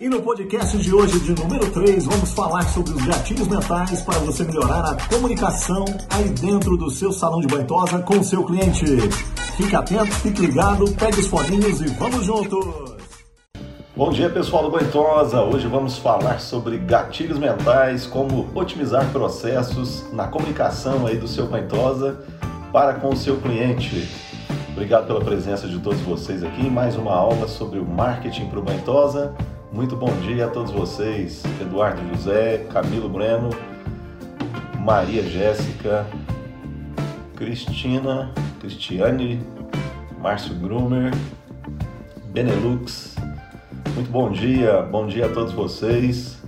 [0.00, 4.18] E no podcast de hoje, de número 3, vamos falar sobre os gatilhos mentais para
[4.20, 8.86] você melhorar a comunicação aí dentro do seu salão de banhosa com o seu cliente.
[9.58, 12.64] Fique atento, fique ligado, pegue os foninhos e vamos juntos!
[13.94, 15.42] Bom dia pessoal do Banhosa!
[15.42, 22.24] Hoje vamos falar sobre gatilhos mentais, como otimizar processos na comunicação aí do seu Banhosa
[22.72, 24.08] para com o seu cliente.
[24.72, 28.60] Obrigado pela presença de todos vocês aqui em mais uma aula sobre o marketing para
[28.60, 29.34] o Banhosa.
[29.72, 33.50] Muito bom dia a todos vocês, Eduardo José, Camilo Breno,
[34.80, 36.04] Maria Jéssica,
[37.36, 39.40] Cristina, Cristiane,
[40.20, 41.12] Márcio Grumer,
[42.32, 43.14] Benelux.
[43.94, 46.42] Muito bom dia, bom dia a todos vocês.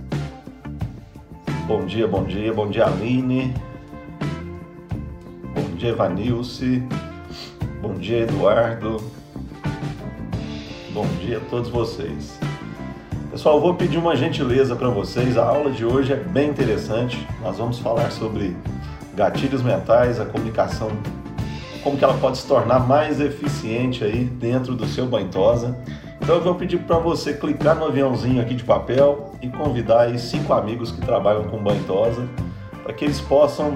[1.65, 3.53] Bom dia, bom dia, bom dia Aline.
[5.55, 6.83] Bom dia Evanilce.
[7.81, 8.97] Bom dia Eduardo.
[10.93, 12.37] Bom dia a todos vocês.
[13.33, 15.39] Pessoal, vou pedir uma gentileza para vocês.
[15.39, 17.27] A aula de hoje é bem interessante.
[17.41, 18.55] Nós vamos falar sobre
[19.15, 20.91] gatilhos mentais, a comunicação,
[21.81, 25.75] como que ela pode se tornar mais eficiente aí dentro do seu banhosa.
[26.21, 30.19] Então eu vou pedir para você clicar no aviãozinho aqui de papel e convidar aí
[30.19, 32.27] cinco amigos que trabalham com banhosa
[32.83, 33.73] para que eles possam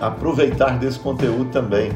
[0.00, 1.90] aproveitar desse conteúdo também.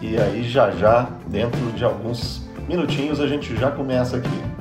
[0.00, 4.53] E aí já já, dentro de alguns minutinhos, a gente já começa aqui.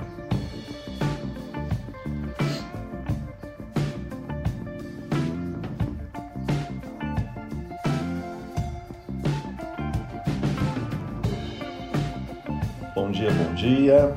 [13.64, 14.14] Dia.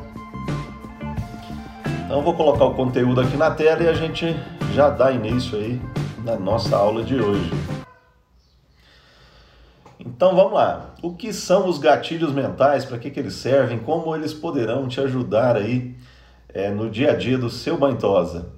[2.04, 4.34] Então vou colocar o conteúdo aqui na tela e a gente
[4.74, 5.80] já dá início aí
[6.24, 7.50] na nossa aula de hoje.
[10.00, 10.94] Então vamos lá.
[11.00, 12.84] O que são os gatilhos mentais?
[12.84, 13.78] Para que, que eles servem?
[13.78, 15.94] Como eles poderão te ajudar aí
[16.52, 18.48] é, no dia a dia do seu banhosa?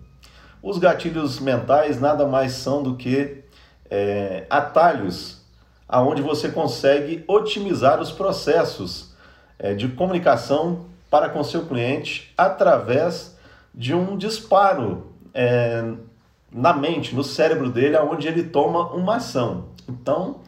[0.62, 3.44] Os gatilhos mentais nada mais são do que
[3.90, 5.42] é, atalhos
[5.86, 9.07] aonde você consegue otimizar os processos
[9.76, 13.36] de comunicação para com seu cliente através
[13.74, 15.84] de um disparo é,
[16.50, 19.66] na mente, no cérebro dele, onde ele toma uma ação.
[19.88, 20.40] Então,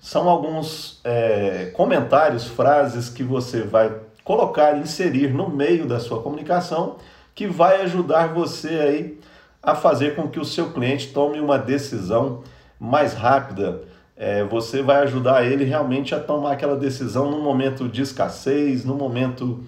[0.00, 3.92] são alguns é, comentários, frases que você vai
[4.24, 6.96] colocar, inserir no meio da sua comunicação,
[7.34, 9.20] que vai ajudar você aí
[9.62, 12.42] a fazer com que o seu cliente tome uma decisão
[12.78, 13.82] mais rápida,
[14.18, 18.96] é, você vai ajudar ele realmente a tomar aquela decisão no momento de escassez, no
[18.96, 19.64] momento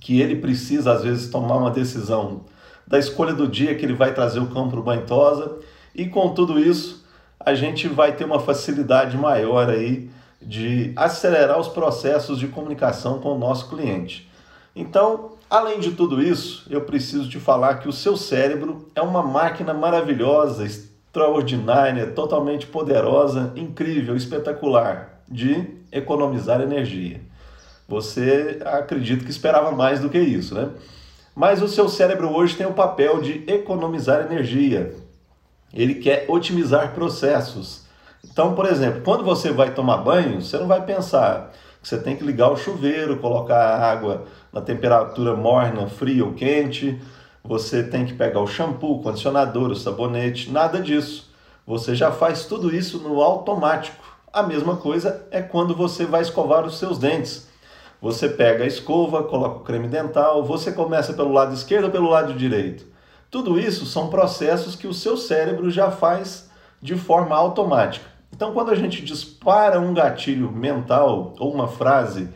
[0.00, 2.42] que ele precisa, às vezes, tomar uma decisão
[2.86, 5.58] da escolha do dia que ele vai trazer o cão para o banhosa.
[5.92, 7.04] E com tudo isso,
[7.40, 10.08] a gente vai ter uma facilidade maior aí
[10.40, 14.30] de acelerar os processos de comunicação com o nosso cliente.
[14.76, 19.22] Então, além de tudo isso, eu preciso te falar que o seu cérebro é uma
[19.22, 20.64] máquina maravilhosa,
[21.14, 27.20] extraordinária, totalmente poderosa, incrível, espetacular de economizar energia.
[27.86, 30.70] Você acredita que esperava mais do que isso, né?
[31.36, 34.92] Mas o seu cérebro hoje tem o papel de economizar energia.
[35.72, 37.84] Ele quer otimizar processos.
[38.24, 42.16] Então, por exemplo, quando você vai tomar banho, você não vai pensar que você tem
[42.16, 47.00] que ligar o chuveiro, colocar a água na temperatura morna, fria ou quente,
[47.46, 51.30] você tem que pegar o shampoo, o condicionador, o sabonete, nada disso.
[51.66, 54.02] Você já faz tudo isso no automático.
[54.32, 57.46] A mesma coisa é quando você vai escovar os seus dentes.
[58.00, 62.08] Você pega a escova, coloca o creme dental, você começa pelo lado esquerdo ou pelo
[62.08, 62.86] lado direito.
[63.30, 66.48] Tudo isso são processos que o seu cérebro já faz
[66.80, 68.06] de forma automática.
[68.32, 72.30] Então, quando a gente dispara um gatilho mental ou uma frase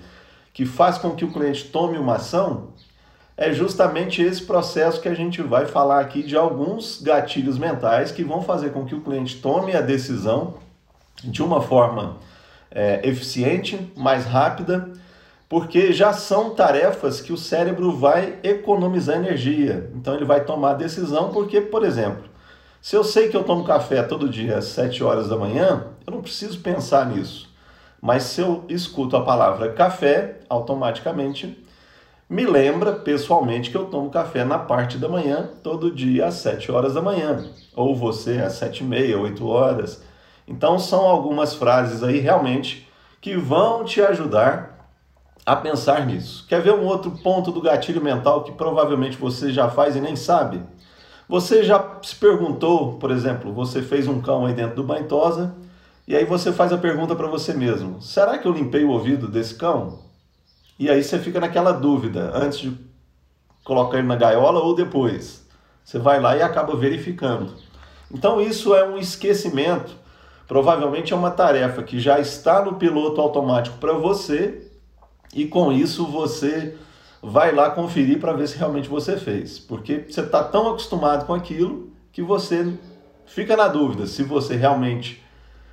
[0.52, 2.74] que faz com que o cliente tome uma ação,
[3.38, 8.24] é justamente esse processo que a gente vai falar aqui de alguns gatilhos mentais que
[8.24, 10.54] vão fazer com que o cliente tome a decisão
[11.22, 12.16] de uma forma
[12.68, 14.90] é, eficiente, mais rápida,
[15.48, 19.88] porque já são tarefas que o cérebro vai economizar energia.
[19.94, 22.24] Então ele vai tomar a decisão porque, por exemplo,
[22.82, 26.12] se eu sei que eu tomo café todo dia às 7 horas da manhã, eu
[26.12, 27.48] não preciso pensar nisso.
[28.02, 31.67] Mas se eu escuto a palavra café, automaticamente
[32.28, 36.70] me lembra pessoalmente que eu tomo café na parte da manhã, todo dia às 7
[36.70, 40.02] horas da manhã, ou você às 7 e meia, 8 horas.
[40.46, 42.86] Então são algumas frases aí realmente
[43.20, 44.92] que vão te ajudar
[45.44, 46.44] a pensar nisso.
[46.46, 50.14] Quer ver um outro ponto do gatilho mental que provavelmente você já faz e nem
[50.14, 50.60] sabe?
[51.26, 55.54] Você já se perguntou, por exemplo, você fez um cão aí dentro do banhosa
[56.06, 59.28] e aí você faz a pergunta para você mesmo: será que eu limpei o ouvido
[59.28, 60.07] desse cão?
[60.78, 62.76] E aí você fica naquela dúvida antes de
[63.64, 65.46] colocar ele na gaiola ou depois.
[65.84, 67.54] Você vai lá e acaba verificando.
[68.12, 69.96] Então isso é um esquecimento.
[70.46, 74.70] Provavelmente é uma tarefa que já está no piloto automático para você
[75.34, 76.74] e com isso você
[77.22, 81.34] vai lá conferir para ver se realmente você fez, porque você está tão acostumado com
[81.34, 82.72] aquilo que você
[83.26, 85.22] fica na dúvida se você realmente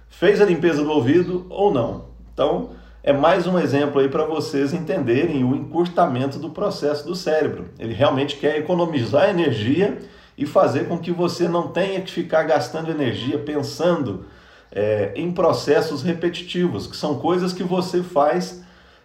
[0.09, 2.05] fez a limpeza do ouvido ou não.
[2.33, 2.71] Então,
[3.07, 7.69] é mais um exemplo aí para vocês entenderem o encurtamento do processo do cérebro.
[7.77, 9.99] Ele realmente quer economizar energia
[10.35, 14.25] e fazer com que você não tenha que ficar gastando energia pensando
[14.71, 18.63] é, em processos repetitivos, que são coisas que você faz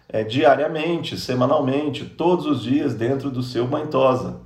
[0.09, 4.41] é, diariamente, semanalmente, todos os dias dentro do seu banhosa.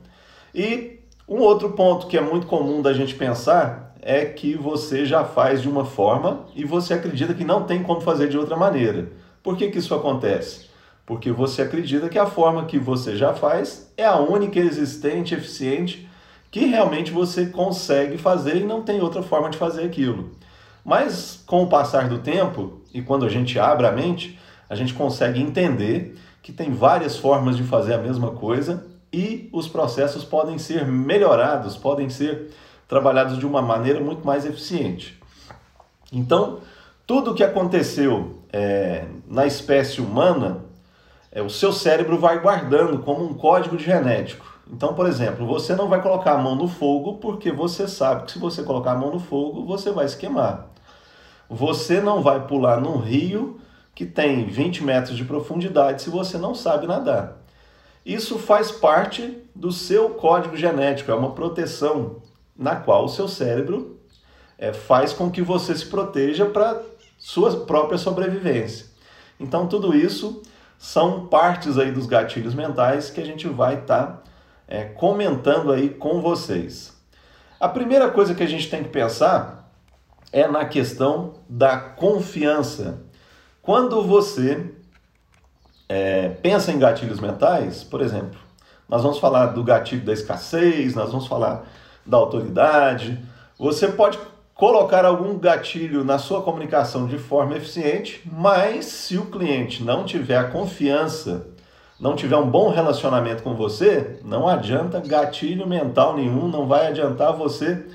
[0.53, 5.23] E um outro ponto que é muito comum da gente pensar é que você já
[5.23, 9.23] faz de uma forma e você acredita que não tem como fazer de outra maneira.
[9.45, 10.65] Por que, que isso acontece?
[11.05, 16.09] Porque você acredita que a forma que você já faz é a única existente, eficiente,
[16.49, 20.31] que realmente você consegue fazer e não tem outra forma de fazer aquilo.
[20.83, 24.95] Mas com o passar do tempo e quando a gente abre a mente, a gente
[24.95, 28.83] consegue entender que tem várias formas de fazer a mesma coisa
[29.13, 32.49] e os processos podem ser melhorados, podem ser
[32.87, 35.21] trabalhados de uma maneira muito mais eficiente.
[36.11, 36.61] Então,
[37.05, 40.63] tudo o que aconteceu é, na espécie humana,
[41.29, 44.45] é, o seu cérebro vai guardando como um código genético.
[44.71, 48.31] Então, por exemplo, você não vai colocar a mão no fogo porque você sabe que
[48.31, 50.69] se você colocar a mão no fogo, você vai se queimar.
[51.49, 53.59] Você não vai pular num rio
[53.93, 57.37] que tem 20 metros de profundidade se você não sabe nadar.
[58.05, 62.21] Isso faz parte do seu código genético, é uma proteção
[62.57, 63.99] na qual o seu cérebro
[64.57, 68.87] é, faz com que você se proteja para sua própria sobrevivência.
[69.39, 70.41] Então tudo isso
[70.77, 74.23] são partes aí dos gatilhos mentais que a gente vai estar tá,
[74.67, 76.95] é, comentando aí com vocês.
[77.59, 79.71] A primeira coisa que a gente tem que pensar
[80.31, 83.01] é na questão da confiança.
[83.61, 84.73] Quando você
[85.87, 88.39] é, pensa em gatilhos mentais, por exemplo,
[88.87, 91.65] nós vamos falar do gatilho da escassez, nós vamos falar
[92.05, 93.19] da autoridade.
[93.57, 94.19] Você pode
[94.55, 100.37] colocar algum gatilho na sua comunicação de forma eficiente, mas se o cliente não tiver
[100.37, 101.47] a confiança,
[101.99, 107.33] não tiver um bom relacionamento com você, não adianta gatilho mental nenhum, não vai adiantar
[107.33, 107.85] você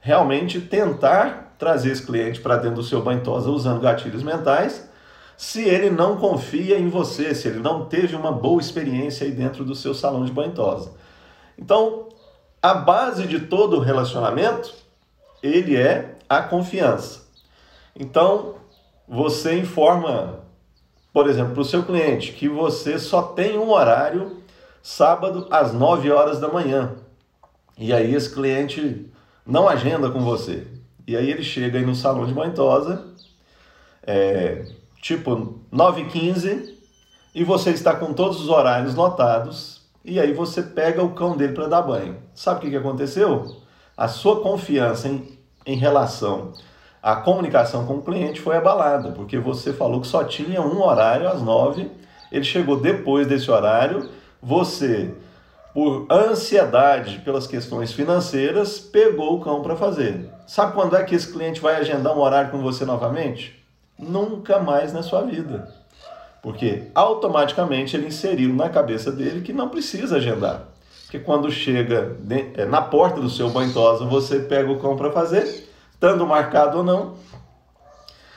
[0.00, 4.88] realmente tentar trazer esse cliente para dentro do seu banho tosa usando gatilhos mentais
[5.36, 9.64] se ele não confia em você, se ele não teve uma boa experiência aí dentro
[9.64, 10.92] do seu salão de banho tosa.
[11.56, 12.08] Então,
[12.62, 14.74] a base de todo relacionamento,
[15.42, 17.28] ele é a confiança.
[17.94, 18.54] Então,
[19.08, 20.40] você informa,
[21.12, 24.38] por exemplo, para o seu cliente que você só tem um horário
[24.82, 26.96] sábado às 9 horas da manhã.
[27.76, 29.10] E aí esse cliente
[29.44, 30.66] não agenda com você.
[31.06, 33.04] E aí ele chega aí no salão de banho tosa,
[34.06, 34.64] é,
[35.02, 36.74] tipo 9h15
[37.34, 41.52] e você está com todos os horários lotados e aí você pega o cão dele
[41.52, 42.16] para dar banho.
[42.34, 43.59] Sabe o que, que aconteceu?
[44.00, 46.54] A sua confiança em, em relação
[47.02, 51.28] à comunicação com o cliente foi abalada, porque você falou que só tinha um horário
[51.28, 51.90] às 9,
[52.32, 54.08] ele chegou depois desse horário,
[54.42, 55.12] você,
[55.74, 60.30] por ansiedade pelas questões financeiras, pegou o cão para fazer.
[60.46, 63.60] Sabe quando é que esse cliente vai agendar um horário com você novamente?
[64.00, 65.68] nunca mais na sua vida.
[66.42, 70.69] Porque automaticamente ele inseriu na cabeça dele que não precisa agendar.
[71.10, 72.16] Porque quando chega
[72.54, 76.78] é, na porta do seu banho tosa, você pega o cão para fazer, estando marcado
[76.78, 77.14] ou não.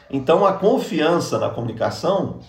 [0.09, 2.39] Então a confiança na comunicação,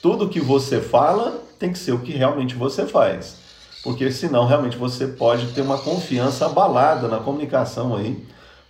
[0.00, 3.38] tudo que você fala tem que ser o que realmente você faz.
[3.82, 8.24] Porque senão realmente você pode ter uma confiança abalada na comunicação aí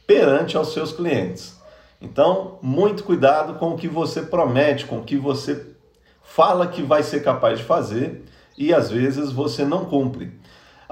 [0.06, 1.58] perante aos seus clientes.
[2.00, 5.74] Então, muito cuidado com o que você promete, com o que você
[6.22, 8.24] fala que vai ser capaz de fazer
[8.56, 10.40] e às vezes você não cumpre.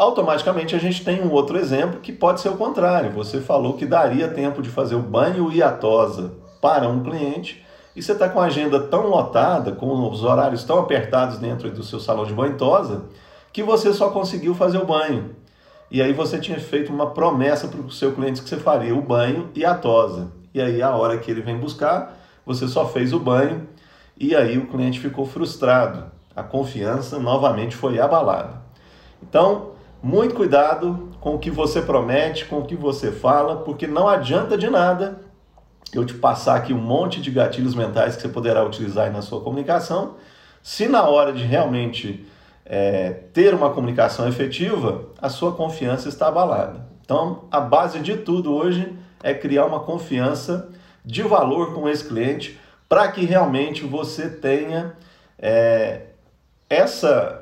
[0.01, 3.11] Automaticamente a gente tem um outro exemplo que pode ser o contrário.
[3.11, 7.63] Você falou que daria tempo de fazer o banho e a tosa para um cliente
[7.95, 11.83] e você está com a agenda tão lotada, com os horários tão apertados dentro do
[11.83, 13.03] seu salão de banho e tosa,
[13.53, 15.37] que você só conseguiu fazer o banho.
[15.91, 19.03] E aí você tinha feito uma promessa para o seu cliente que você faria o
[19.03, 23.13] banho e a tosa e aí a hora que ele vem buscar, você só fez
[23.13, 23.69] o banho
[24.19, 26.11] e aí o cliente ficou frustrado.
[26.35, 28.63] A confiança novamente foi abalada.
[29.23, 34.09] Então, muito cuidado com o que você promete, com o que você fala, porque não
[34.09, 35.21] adianta de nada
[35.93, 39.41] eu te passar aqui um monte de gatilhos mentais que você poderá utilizar na sua
[39.41, 40.15] comunicação,
[40.63, 42.27] se na hora de realmente
[42.65, 46.87] é, ter uma comunicação efetiva, a sua confiança está abalada.
[47.05, 50.69] Então, a base de tudo hoje é criar uma confiança
[51.05, 54.95] de valor com esse cliente para que realmente você tenha
[55.39, 56.03] é,
[56.69, 57.40] essa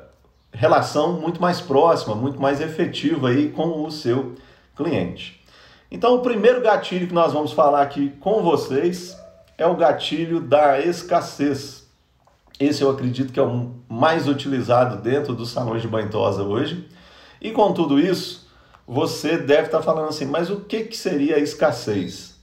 [0.51, 4.35] relação muito mais próxima, muito mais efetiva aí com o seu
[4.75, 5.39] cliente.
[5.91, 9.17] Então, o primeiro gatilho que nós vamos falar aqui com vocês
[9.57, 11.87] é o gatilho da escassez.
[12.59, 16.87] Esse eu acredito que é o mais utilizado dentro dos salões de banhosa hoje.
[17.41, 18.49] E com tudo isso,
[18.87, 22.37] você deve estar falando assim, mas o que, que seria escassez?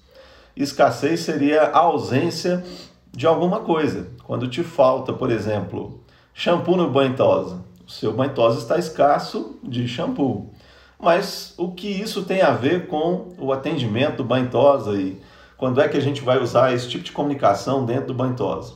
[0.57, 2.65] Escassez seria a ausência
[3.13, 4.09] de alguma coisa.
[4.25, 6.01] Quando te falta, por exemplo,
[6.33, 10.52] shampoo no banho tosa, seu banho tosa está escasso de shampoo.
[10.99, 15.21] Mas o que isso tem a ver com o atendimento do banho tosa e
[15.57, 18.75] quando é que a gente vai usar esse tipo de comunicação dentro do banho tosa?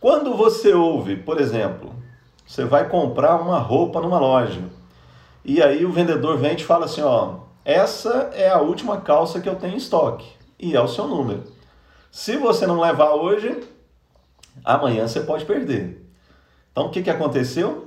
[0.00, 1.94] Quando você ouve, por exemplo,
[2.46, 4.62] você vai comprar uma roupa numa loja
[5.44, 9.40] e aí o vendedor vem e te fala assim, ó, essa é a última calça
[9.40, 10.28] que eu tenho em estoque
[10.58, 11.44] e é o seu número.
[12.10, 13.64] Se você não levar hoje,
[14.64, 16.04] amanhã você pode perder.
[16.72, 17.85] Então o que, que aconteceu?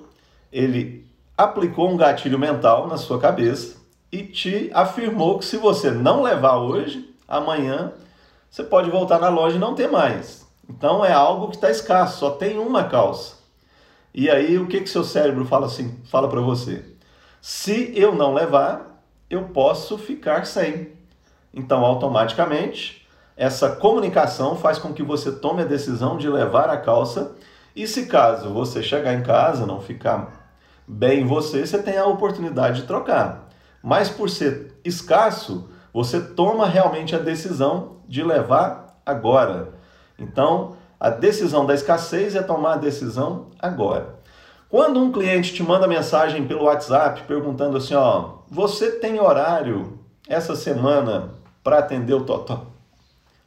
[0.52, 3.78] Ele aplicou um gatilho mental na sua cabeça
[4.12, 7.94] e te afirmou que se você não levar hoje, amanhã
[8.50, 10.48] você pode voltar na loja e não ter mais.
[10.68, 13.36] Então é algo que está escasso, só tem uma calça.
[14.14, 16.84] E aí o que que seu cérebro fala assim, fala para você?
[17.40, 20.92] Se eu não levar, eu posso ficar sem.
[21.54, 27.36] Então automaticamente essa comunicação faz com que você tome a decisão de levar a calça
[27.74, 30.39] e se caso você chegar em casa não ficar
[30.90, 33.48] bem em você, você tem a oportunidade de trocar.
[33.84, 39.70] Mas por ser escasso, você toma realmente a decisão de levar agora.
[40.18, 44.16] Então, a decisão da escassez é tomar a decisão agora.
[44.68, 50.56] Quando um cliente te manda mensagem pelo WhatsApp perguntando assim, ó, você tem horário essa
[50.56, 51.30] semana
[51.64, 52.66] para atender o Totó?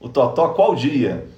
[0.03, 1.29] o totó qual dia?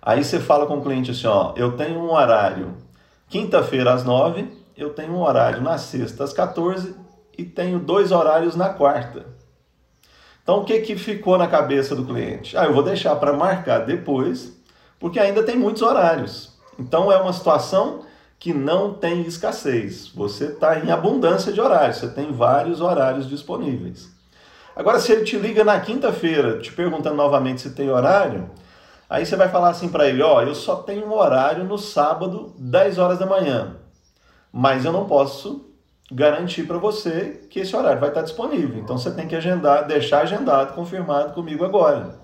[0.00, 2.74] Aí você fala com o cliente assim, ó, eu tenho um horário
[3.28, 6.94] quinta-feira às nove, eu tenho um horário na sexta às 14
[7.36, 9.26] e tenho dois horários na quarta.
[10.40, 12.56] Então o que que ficou na cabeça do cliente?
[12.56, 14.56] Ah, eu vou deixar para marcar depois,
[15.00, 16.56] porque ainda tem muitos horários.
[16.78, 18.04] Então é uma situação
[18.38, 20.06] que não tem escassez.
[20.14, 24.08] Você está em abundância de horários, você tem vários horários disponíveis.
[24.76, 28.48] Agora, se ele te liga na quinta-feira, te perguntando novamente se tem horário,
[29.10, 32.54] aí você vai falar assim para ele: Ó, eu só tenho um horário no sábado,
[32.56, 33.76] 10 horas da manhã,
[34.52, 35.66] mas eu não posso
[36.10, 38.78] garantir para você que esse horário vai estar disponível.
[38.80, 42.18] Então você tem que agendar, deixar agendado, confirmado comigo agora.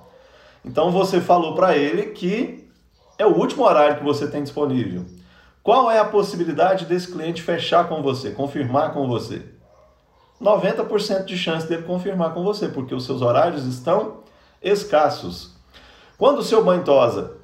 [0.64, 2.68] Então você falou para ele que
[3.18, 5.04] é o último horário que você tem disponível.
[5.62, 9.42] Qual é a possibilidade desse cliente fechar com você, confirmar com você?
[10.40, 14.24] 90% de chance dele confirmar com você, porque os seus horários estão
[14.62, 15.54] escassos.
[16.18, 17.36] Quando o seu banho tosa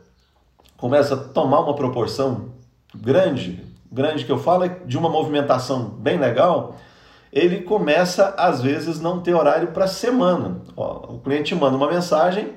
[0.77, 2.51] começa a tomar uma proporção
[2.95, 6.76] grande, grande que eu falo é de uma movimentação bem legal,
[7.32, 10.61] ele começa às vezes não ter horário para semana.
[10.76, 12.54] Ó, o cliente manda uma mensagem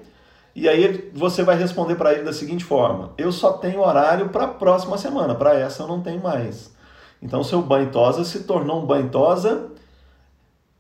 [0.56, 4.46] e aí você vai responder para ele da seguinte forma: eu só tenho horário para
[4.46, 6.74] a próxima semana, para essa eu não tenho mais.
[7.22, 9.72] Então seu banho tosa se tornou um banho tosa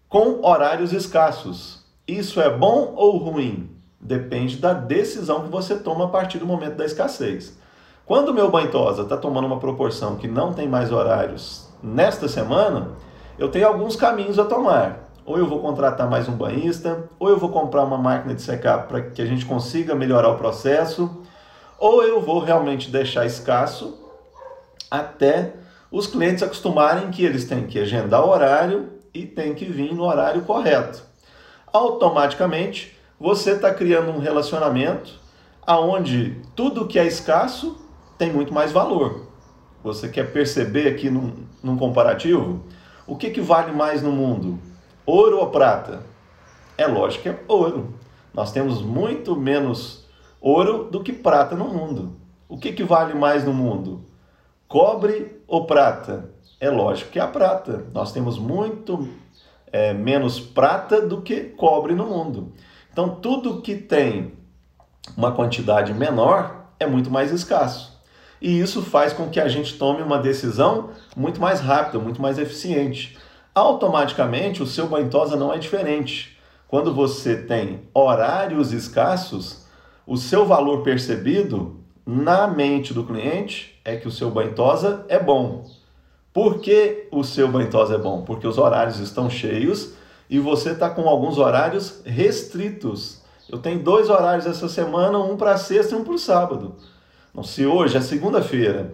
[0.10, 1.84] com horários escassos.
[2.08, 3.70] Isso é bom ou ruim?
[4.00, 7.58] Depende da decisão que você toma a partir do momento da escassez.
[8.06, 12.90] Quando meu banhosa está tomando uma proporção que não tem mais horários nesta semana,
[13.40, 15.10] eu tenho alguns caminhos a tomar.
[15.26, 18.88] Ou eu vou contratar mais um banhista, ou eu vou comprar uma máquina de secar
[18.88, 21.24] para que a gente consiga melhorar o processo,
[21.80, 23.98] ou eu vou realmente deixar escasso
[24.92, 25.54] até
[25.90, 30.04] os clientes acostumarem que eles têm que agendar o horário e tem que vir no
[30.04, 31.02] horário correto.
[31.72, 35.22] Automaticamente, você está criando um relacionamento
[35.66, 37.82] aonde tudo que é escasso
[38.24, 39.28] tem muito mais valor.
[39.84, 42.64] Você quer perceber aqui num, num comparativo
[43.06, 44.58] o que, que vale mais no mundo?
[45.06, 46.04] Ouro ou prata?
[46.78, 47.94] É lógico que é ouro.
[48.34, 50.08] Nós temos muito menos
[50.40, 52.16] ouro do que prata no mundo.
[52.48, 54.06] O que, que vale mais no mundo?
[54.70, 56.30] Cobre ou prata?
[56.62, 57.88] É lógico que é a prata.
[57.94, 59.10] Nós temos muito
[59.70, 62.54] é, menos prata do que cobre no mundo.
[62.90, 64.32] Então, tudo que tem
[65.18, 67.93] uma quantidade menor é muito mais escasso.
[68.44, 72.38] E isso faz com que a gente tome uma decisão muito mais rápida, muito mais
[72.38, 73.18] eficiente.
[73.56, 76.38] Automaticamente, o seu banhosa não é diferente.
[76.68, 79.66] Quando você tem horários escassos,
[80.06, 85.66] o seu valor percebido na mente do cliente é que o seu banhosa é bom.
[86.34, 88.24] Por que o seu banho tosa é bom?
[88.24, 89.94] Porque os horários estão cheios
[90.30, 93.22] e você está com alguns horários restritos.
[93.50, 96.76] Eu tenho dois horários essa semana, um para sexta e um para sábado.
[97.34, 98.94] Então, se hoje é segunda-feira,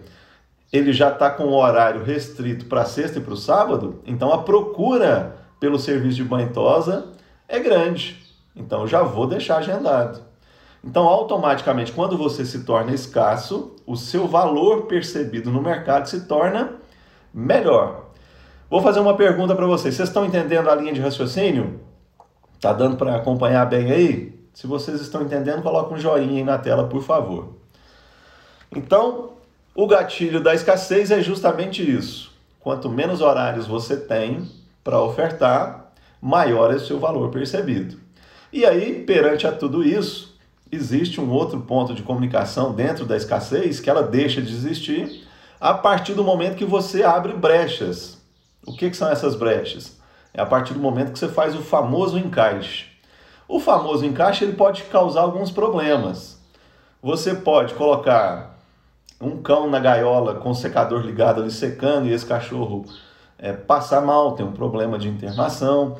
[0.72, 4.42] ele já está com o horário restrito para sexta e para o sábado, então a
[4.42, 7.08] procura pelo serviço de banho tosa
[7.46, 8.18] é grande.
[8.56, 10.20] Então já vou deixar agendado.
[10.82, 16.76] Então, automaticamente, quando você se torna escasso, o seu valor percebido no mercado se torna
[17.34, 18.06] melhor.
[18.70, 19.94] Vou fazer uma pergunta para vocês.
[19.94, 21.80] Vocês estão entendendo a linha de raciocínio?
[22.58, 24.40] Tá dando para acompanhar bem aí?
[24.54, 27.59] Se vocês estão entendendo, coloque um joinha aí na tela, por favor.
[28.74, 29.30] Então,
[29.74, 32.30] o gatilho da escassez é justamente isso.
[32.60, 34.48] Quanto menos horários você tem
[34.84, 37.98] para ofertar, maior é o seu valor percebido.
[38.52, 40.36] E aí, perante a tudo isso,
[40.70, 45.26] existe um outro ponto de comunicação dentro da escassez que ela deixa de existir
[45.60, 48.18] a partir do momento que você abre brechas.
[48.66, 49.98] O que, que são essas brechas?
[50.32, 52.86] É a partir do momento que você faz o famoso encaixe.
[53.48, 56.38] O famoso encaixe ele pode causar alguns problemas.
[57.02, 58.49] Você pode colocar
[59.20, 62.86] um cão na gaiola com o secador ligado ali secando e esse cachorro
[63.38, 65.98] é, passar mal, tem um problema de internação.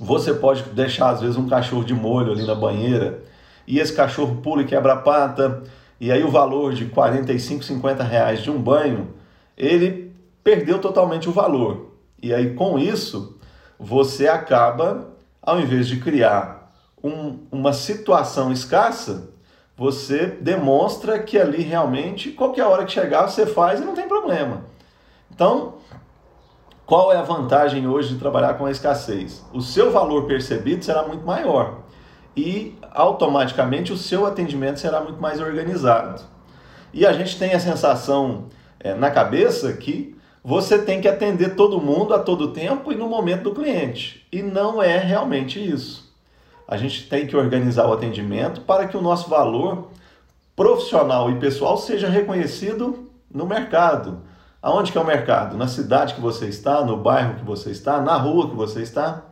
[0.00, 3.22] Você pode deixar às vezes um cachorro de molho ali na banheira
[3.66, 5.62] e esse cachorro pula e quebra a pata,
[6.00, 9.08] e aí o valor de 45, 50 reais de um banho,
[9.56, 10.10] ele
[10.42, 11.92] perdeu totalmente o valor.
[12.22, 13.38] E aí com isso,
[13.78, 15.10] você acaba,
[15.42, 16.72] ao invés de criar
[17.04, 19.30] um, uma situação escassa,
[19.78, 24.64] você demonstra que ali realmente, qualquer hora que chegar, você faz e não tem problema.
[25.32, 25.74] Então,
[26.84, 29.44] qual é a vantagem hoje de trabalhar com a escassez?
[29.52, 31.82] O seu valor percebido será muito maior
[32.36, 36.22] e automaticamente o seu atendimento será muito mais organizado.
[36.92, 38.46] E a gente tem a sensação
[38.80, 43.08] é, na cabeça que você tem que atender todo mundo a todo tempo e no
[43.08, 44.26] momento do cliente.
[44.32, 46.07] E não é realmente isso.
[46.68, 49.88] A gente tem que organizar o atendimento para que o nosso valor
[50.54, 54.20] profissional e pessoal seja reconhecido no mercado.
[54.60, 55.56] Aonde que é o mercado?
[55.56, 59.22] Na cidade que você está, no bairro que você está, na rua que você está.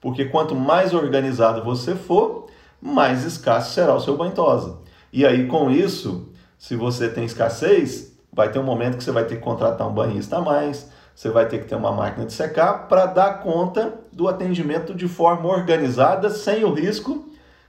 [0.00, 2.48] Porque quanto mais organizado você for,
[2.80, 4.78] mais escasso será o seu banho tosa.
[5.12, 9.24] E aí, com isso, se você tem escassez, vai ter um momento que você vai
[9.24, 10.90] ter que contratar um banhista a mais,
[11.22, 15.06] você vai ter que ter uma máquina de secar para dar conta do atendimento de
[15.06, 17.26] forma organizada, sem o risco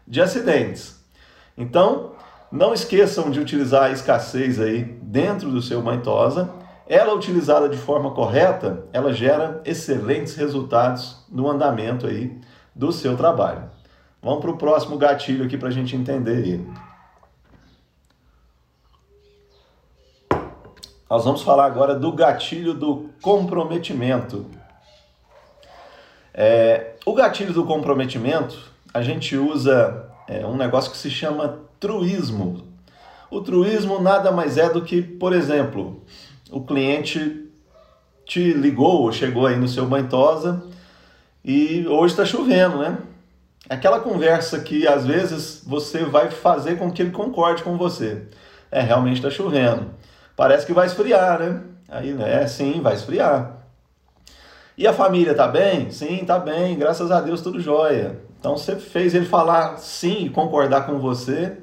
[0.07, 0.99] de acidentes.
[1.55, 2.13] Então,
[2.51, 6.49] não esqueçam de utilizar a escassez aí dentro do seu banho tosa.
[6.87, 12.35] Ela utilizada de forma correta, ela gera excelentes resultados no andamento aí
[12.73, 13.69] do seu trabalho.
[14.19, 16.67] Vamos para o próximo gatilho aqui para a gente entender ele.
[21.13, 24.47] Nós vamos falar agora do gatilho do comprometimento.
[26.33, 28.57] É, o gatilho do comprometimento,
[28.91, 32.63] a gente usa é, um negócio que se chama truísmo.
[33.29, 36.01] O truísmo nada mais é do que, por exemplo,
[36.49, 37.47] o cliente
[38.25, 40.63] te ligou ou chegou aí no seu banhosa
[41.45, 42.97] e hoje está chovendo, né?
[43.69, 48.23] Aquela conversa que às vezes você vai fazer com que ele concorde com você.
[48.71, 50.01] É, realmente está chovendo.
[50.35, 51.61] Parece que vai esfriar, né?
[51.87, 52.47] Aí, né?
[52.47, 53.57] Sim, vai esfriar.
[54.75, 55.91] E a família tá bem?
[55.91, 58.19] Sim, tá bem, graças a Deus, tudo jóia.
[58.39, 61.57] Então você fez ele falar sim e concordar com você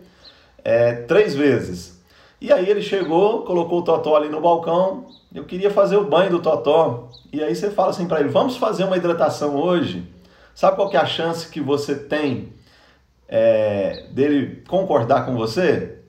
[0.64, 2.00] é, três vezes.
[2.40, 5.06] E aí ele chegou, colocou o Totó ali no balcão.
[5.34, 7.10] Eu queria fazer o banho do Totó.
[7.32, 10.08] E aí você fala assim para ele: vamos fazer uma hidratação hoje?
[10.54, 12.52] Sabe qual que é a chance que você tem
[13.28, 15.99] é, dele concordar com você?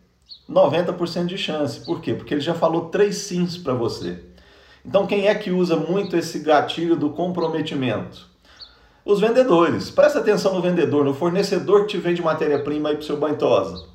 [0.51, 1.79] 90% de chance.
[1.85, 2.13] Por quê?
[2.13, 4.19] Porque ele já falou três sims para você.
[4.85, 8.29] Então, quem é que usa muito esse gatilho do comprometimento?
[9.05, 9.89] Os vendedores.
[9.89, 13.85] Presta atenção no vendedor, no fornecedor que te vende matéria-prima para o seu banho tosa.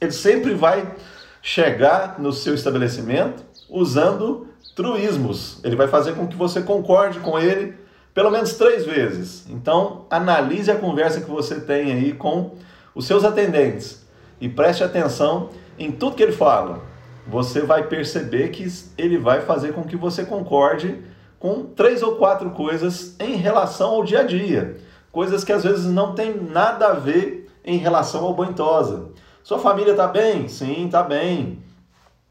[0.00, 0.94] Ele sempre vai
[1.40, 5.60] chegar no seu estabelecimento usando truísmos.
[5.64, 7.74] Ele vai fazer com que você concorde com ele
[8.12, 9.44] pelo menos três vezes.
[9.48, 12.52] Então, analise a conversa que você tem aí com
[12.94, 14.03] os seus atendentes
[14.44, 16.82] e preste atenção em tudo que ele fala.
[17.26, 18.66] Você vai perceber que
[18.98, 21.02] ele vai fazer com que você concorde
[21.38, 24.76] com três ou quatro coisas em relação ao dia a dia.
[25.10, 29.12] Coisas que às vezes não tem nada a ver em relação ao banho tosa.
[29.42, 30.46] Sua família está bem?
[30.46, 31.62] Sim, está bem.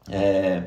[0.08, 0.66] É...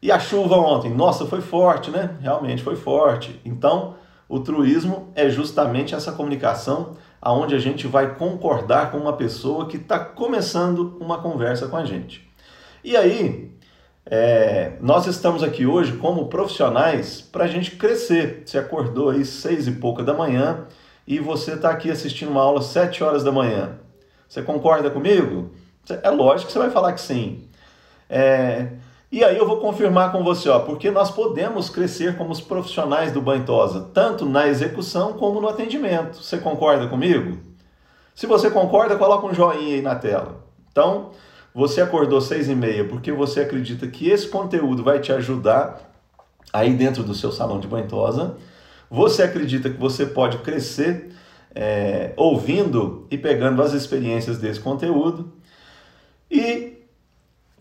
[0.00, 0.90] E a chuva ontem?
[0.90, 2.16] Nossa, foi forte, né?
[2.22, 3.38] Realmente foi forte.
[3.44, 9.66] Então, o truísmo é justamente essa comunicação aonde a gente vai concordar com uma pessoa
[9.68, 12.28] que está começando uma conversa com a gente.
[12.84, 13.50] E aí,
[14.04, 18.42] É, nós estamos aqui hoje como profissionais para a gente crescer.
[18.44, 20.66] Você acordou aí seis e pouca da manhã
[21.06, 23.78] e você está aqui assistindo uma aula sete horas da manhã.
[24.28, 25.52] Você concorda comigo?
[26.02, 27.48] É lógico que você vai falar que sim.
[28.10, 28.72] É,
[29.12, 33.12] e aí eu vou confirmar com você, ó, porque nós podemos crescer como os profissionais
[33.12, 36.16] do Bantosa, tanto na execução como no atendimento.
[36.22, 37.38] Você concorda comigo?
[38.14, 40.42] Se você concorda, coloca um joinha aí na tela.
[40.70, 41.10] Então,
[41.54, 45.92] você acordou seis e meia porque você acredita que esse conteúdo vai te ajudar
[46.50, 48.36] aí dentro do seu salão de bantosa.
[48.90, 51.12] Você acredita que você pode crescer
[51.54, 55.34] é, ouvindo e pegando as experiências desse conteúdo.
[56.30, 56.71] E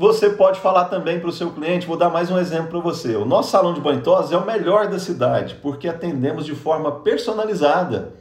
[0.01, 3.15] você pode falar também para o seu cliente, vou dar mais um exemplo para você.
[3.15, 8.15] O nosso salão de banho é o melhor da cidade, porque atendemos de forma personalizada.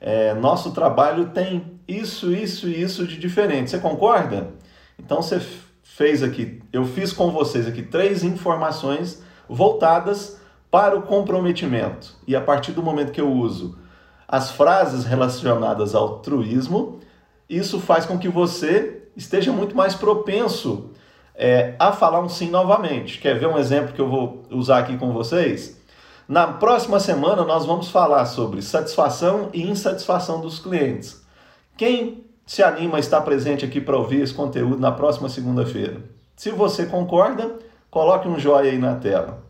[0.00, 3.68] É, nosso trabalho tem isso, isso e isso de diferente.
[3.68, 4.54] Você concorda?
[4.98, 5.38] Então você
[5.82, 12.16] fez aqui, eu fiz com vocês aqui três informações voltadas para o comprometimento.
[12.26, 13.76] E a partir do momento que eu uso
[14.26, 17.00] as frases relacionadas ao altruísmo,
[17.50, 20.87] isso faz com que você esteja muito mais propenso
[21.40, 23.20] é, a falar um sim novamente.
[23.20, 25.80] Quer ver um exemplo que eu vou usar aqui com vocês?
[26.28, 31.22] Na próxima semana nós vamos falar sobre satisfação e insatisfação dos clientes.
[31.76, 36.02] Quem se anima a estar presente aqui para ouvir esse conteúdo na próxima segunda-feira?
[36.36, 37.54] Se você concorda,
[37.88, 39.44] coloque um joinha aí na tela.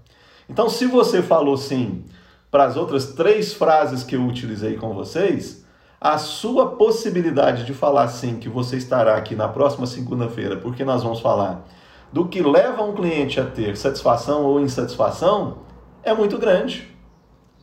[0.48, 2.04] Então, se você falou sim
[2.50, 5.64] para as outras três frases que eu utilizei com vocês,
[6.00, 11.02] a sua possibilidade de falar sim que você estará aqui na próxima segunda-feira, porque nós
[11.02, 11.66] vamos falar
[12.12, 15.58] do que leva um cliente a ter satisfação ou insatisfação
[16.02, 16.88] é muito grande.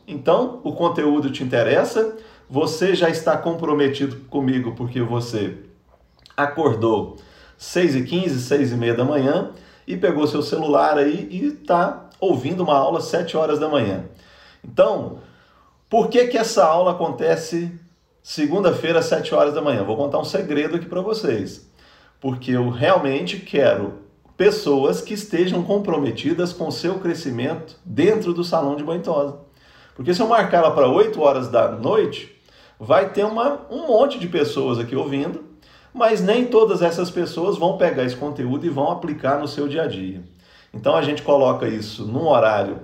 [0.06, 2.16] Então, o conteúdo te interessa,
[2.48, 5.58] você já está comprometido comigo porque você
[6.36, 7.16] acordou
[7.56, 9.50] 6 e 15, 6 e meia da manhã
[9.86, 14.04] e pegou seu celular aí e está ouvindo uma aula 7 horas da manhã.
[14.62, 15.18] Então,
[15.88, 17.72] por que, que essa aula acontece
[18.22, 19.82] segunda-feira às 7 horas da manhã?
[19.84, 21.70] Vou contar um segredo aqui para vocês.
[22.20, 24.05] Porque eu realmente quero
[24.36, 29.38] pessoas que estejam comprometidas com o seu crescimento dentro do salão de banho tosa.
[29.94, 32.36] Porque se eu marcar ela para 8 horas da noite,
[32.78, 35.42] vai ter uma, um monte de pessoas aqui ouvindo,
[35.92, 39.84] mas nem todas essas pessoas vão pegar esse conteúdo e vão aplicar no seu dia
[39.84, 40.22] a dia.
[40.74, 42.80] Então a gente coloca isso num horário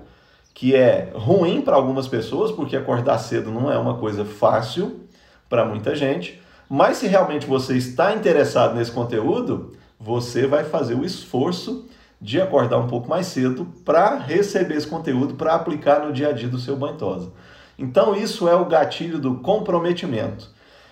[0.54, 5.00] que é ruim para algumas pessoas, porque acordar cedo não é uma coisa fácil
[5.48, 11.04] para muita gente, mas se realmente você está interessado nesse conteúdo, você vai fazer o
[11.04, 11.86] esforço
[12.20, 16.32] de acordar um pouco mais cedo para receber esse conteúdo para aplicar no dia a
[16.32, 17.30] dia do seu banho tosa.
[17.78, 20.50] Então, isso é o gatilho do comprometimento.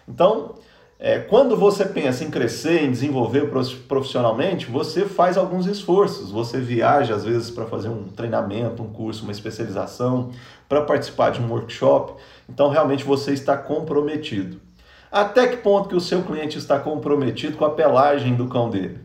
[0.09, 0.55] Então,
[0.99, 3.51] é, quando você pensa em crescer, em desenvolver
[3.89, 6.31] profissionalmente, você faz alguns esforços.
[6.31, 10.31] Você viaja, às vezes, para fazer um treinamento, um curso, uma especialização,
[10.69, 12.15] para participar de um workshop.
[12.49, 14.61] Então, realmente, você está comprometido.
[15.11, 19.01] Até que ponto que o seu cliente está comprometido com a pelagem do cão dele?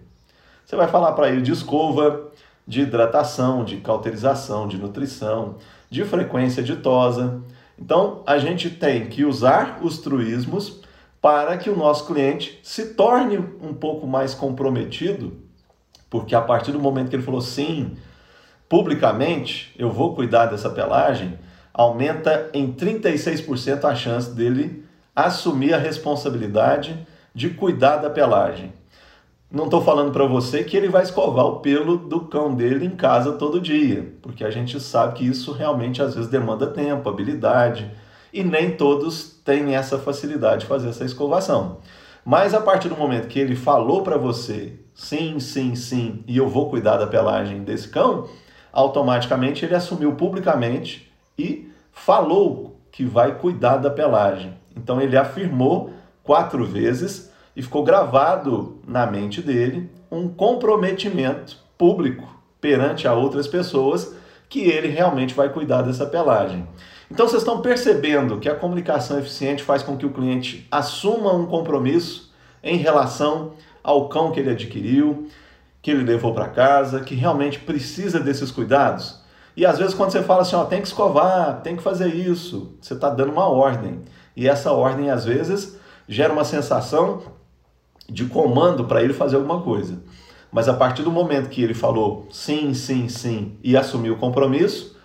[0.64, 2.28] Você vai falar para ele de escova,
[2.68, 5.56] de hidratação, de cauterização, de nutrição,
[5.90, 7.42] de frequência de tosa.
[7.78, 10.80] Então, a gente tem que usar os truísmos
[11.20, 15.34] para que o nosso cliente se torne um pouco mais comprometido,
[16.08, 17.98] porque a partir do momento que ele falou sim,
[18.70, 21.40] publicamente, eu vou cuidar dessa pelagem,
[21.74, 24.85] aumenta em 36% a chance dele
[25.16, 28.74] assumir a responsabilidade de cuidar da pelagem.
[29.50, 32.96] Não estou falando para você que ele vai escovar o pelo do cão dele em
[32.96, 37.90] casa todo dia, porque a gente sabe que isso realmente às vezes demanda tempo, habilidade,
[38.34, 41.78] e nem todos têm essa facilidade de fazer essa escovação.
[42.26, 46.50] Mas a partir do momento que ele falou para você, sim, sim, sim, e eu
[46.50, 48.28] vou cuidar da pelagem desse cão,
[48.74, 54.54] automaticamente ele assumiu publicamente e falou que vai cuidar da pelagem.
[54.76, 55.92] Então ele afirmou
[56.24, 62.28] quatro vezes e ficou gravado na mente dele um comprometimento público
[62.60, 64.16] perante a outras pessoas
[64.50, 66.68] que ele realmente vai cuidar dessa pelagem.
[67.10, 71.46] Então vocês estão percebendo que a comunicação eficiente faz com que o cliente assuma um
[71.46, 72.34] compromisso
[72.64, 75.28] em relação ao cão que ele adquiriu,
[75.82, 79.24] que ele levou para casa, que realmente precisa desses cuidados.
[79.56, 82.76] E às vezes quando você fala assim, ó, tem que escovar, tem que fazer isso,
[82.82, 84.02] você está dando uma ordem.
[84.36, 87.22] E essa ordem, às vezes, gera uma sensação
[88.10, 90.02] de comando para ele fazer alguma coisa.
[90.52, 94.96] Mas a partir do momento que ele falou sim, sim, sim e assumiu o compromisso,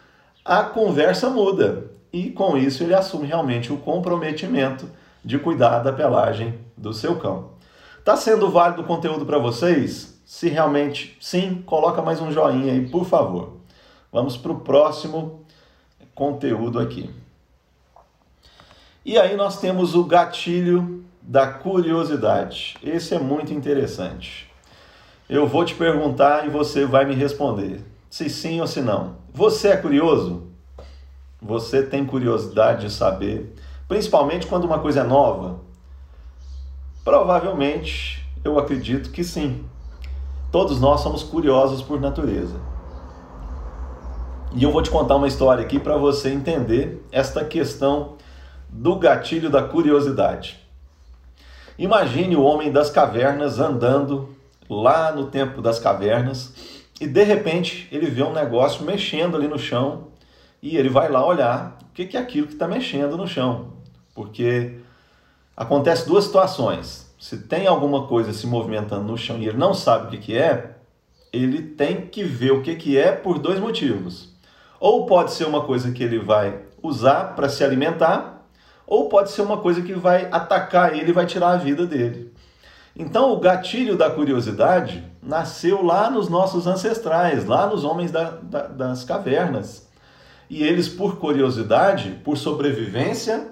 [0.45, 1.91] a conversa muda.
[2.13, 4.89] E com isso ele assume realmente o comprometimento
[5.25, 7.51] de cuidar da pelagem do seu cão.
[8.05, 10.21] Tá sendo válido o conteúdo para vocês?
[10.25, 13.57] Se realmente sim, coloca mais um joinha aí, por favor.
[14.13, 15.45] Vamos para o próximo
[16.15, 17.11] conteúdo aqui.
[19.03, 22.77] E aí nós temos o gatilho da curiosidade.
[22.83, 24.51] Esse é muito interessante.
[25.27, 29.17] Eu vou te perguntar e você vai me responder, se sim ou se não.
[29.33, 30.49] Você é curioso?
[31.41, 33.55] Você tem curiosidade de saber,
[33.89, 35.61] principalmente quando uma coisa é nova?
[37.03, 39.65] Provavelmente, eu acredito que sim.
[40.53, 42.61] Todos nós somos curiosos por natureza.
[44.53, 48.20] E eu vou te contar uma história aqui para você entender esta questão
[48.73, 50.61] do gatilho da curiosidade.
[51.79, 54.37] Imagine o homem das cavernas andando
[54.69, 56.55] lá no tempo das cavernas
[57.01, 60.09] e de repente ele vê um negócio mexendo ali no chão
[60.63, 63.73] e ele vai lá olhar o que é aquilo que está mexendo no chão.
[64.15, 64.79] Porque
[65.57, 67.11] acontece duas situações.
[67.19, 70.77] Se tem alguma coisa se movimentando no chão e ele não sabe o que é,
[71.33, 74.35] ele tem que ver o que é por dois motivos.
[74.79, 78.40] Ou pode ser uma coisa que ele vai usar para se alimentar,
[78.91, 82.35] ou pode ser uma coisa que vai atacar ele e vai tirar a vida dele.
[82.95, 88.67] Então, o gatilho da curiosidade nasceu lá nos nossos ancestrais, lá nos homens da, da,
[88.67, 89.89] das cavernas.
[90.51, 93.47] E eles, por curiosidade, por sobrevivência,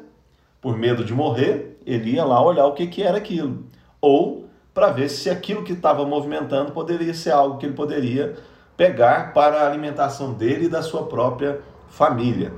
[0.61, 3.65] por medo de morrer, ele ia lá olhar o que, que era aquilo.
[4.01, 8.37] Ou para ver se aquilo que estava movimentando poderia ser algo que ele poderia
[8.77, 12.53] pegar para a alimentação dele e da sua própria família.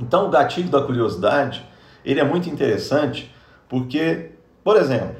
[0.00, 1.73] Então, o gatilho da curiosidade
[2.04, 3.32] ele é muito interessante
[3.68, 4.30] porque,
[4.62, 5.16] por exemplo,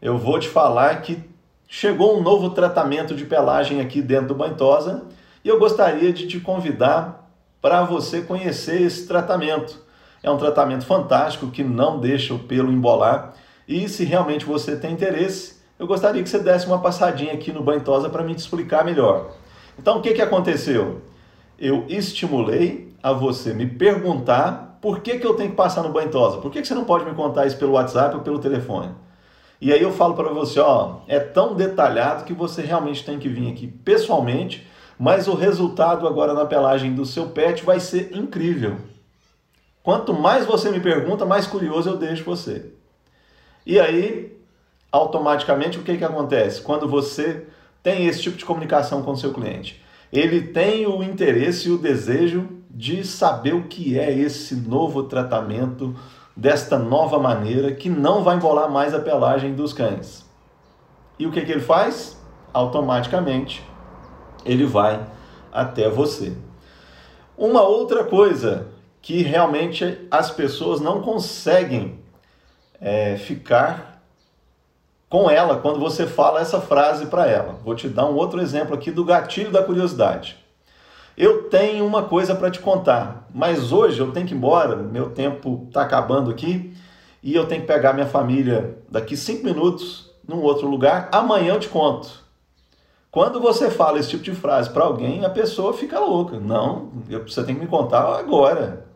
[0.00, 1.22] eu vou te falar que
[1.68, 5.04] chegou um novo tratamento de pelagem aqui dentro do Bantosa
[5.44, 7.28] e eu gostaria de te convidar
[7.60, 9.84] para você conhecer esse tratamento.
[10.22, 13.34] É um tratamento fantástico que não deixa o pelo embolar
[13.66, 17.62] e se realmente você tem interesse, eu gostaria que você desse uma passadinha aqui no
[17.62, 19.32] Bantosa para me te explicar melhor.
[19.78, 21.02] Então, o que, que aconteceu?
[21.58, 26.12] Eu estimulei a você me perguntar por que, que eu tenho que passar no banho
[26.12, 26.36] tosa?
[26.38, 28.94] Por que, que você não pode me contar isso pelo WhatsApp ou pelo telefone?
[29.60, 33.28] E aí eu falo para você, ó, é tão detalhado que você realmente tem que
[33.28, 34.64] vir aqui pessoalmente,
[34.96, 38.76] mas o resultado agora na pelagem do seu pet vai ser incrível.
[39.82, 42.66] Quanto mais você me pergunta, mais curioso eu deixo você.
[43.66, 44.38] E aí,
[44.92, 46.60] automaticamente, o que, que acontece?
[46.60, 47.44] Quando você
[47.82, 51.76] tem esse tipo de comunicação com o seu cliente, ele tem o interesse e o
[51.76, 55.96] desejo de saber o que é esse novo tratamento
[56.36, 60.26] desta nova maneira que não vai embolar mais a pelagem dos cães.
[61.18, 62.20] E o que, que ele faz?
[62.52, 63.64] Automaticamente
[64.44, 65.06] ele vai
[65.50, 66.36] até você.
[67.36, 68.68] Uma outra coisa
[69.00, 71.98] que realmente as pessoas não conseguem
[72.78, 74.02] é, ficar
[75.08, 77.58] com ela quando você fala essa frase para ela.
[77.64, 80.45] Vou te dar um outro exemplo aqui do gatilho da curiosidade.
[81.16, 85.08] Eu tenho uma coisa para te contar, mas hoje eu tenho que ir embora, meu
[85.10, 86.74] tempo está acabando aqui
[87.22, 91.08] e eu tenho que pegar minha família daqui cinco minutos num outro lugar.
[91.10, 92.22] Amanhã eu te conto.
[93.10, 96.38] Quando você fala esse tipo de frase para alguém, a pessoa fica louca.
[96.38, 96.90] Não,
[97.26, 98.86] você tem que me contar agora.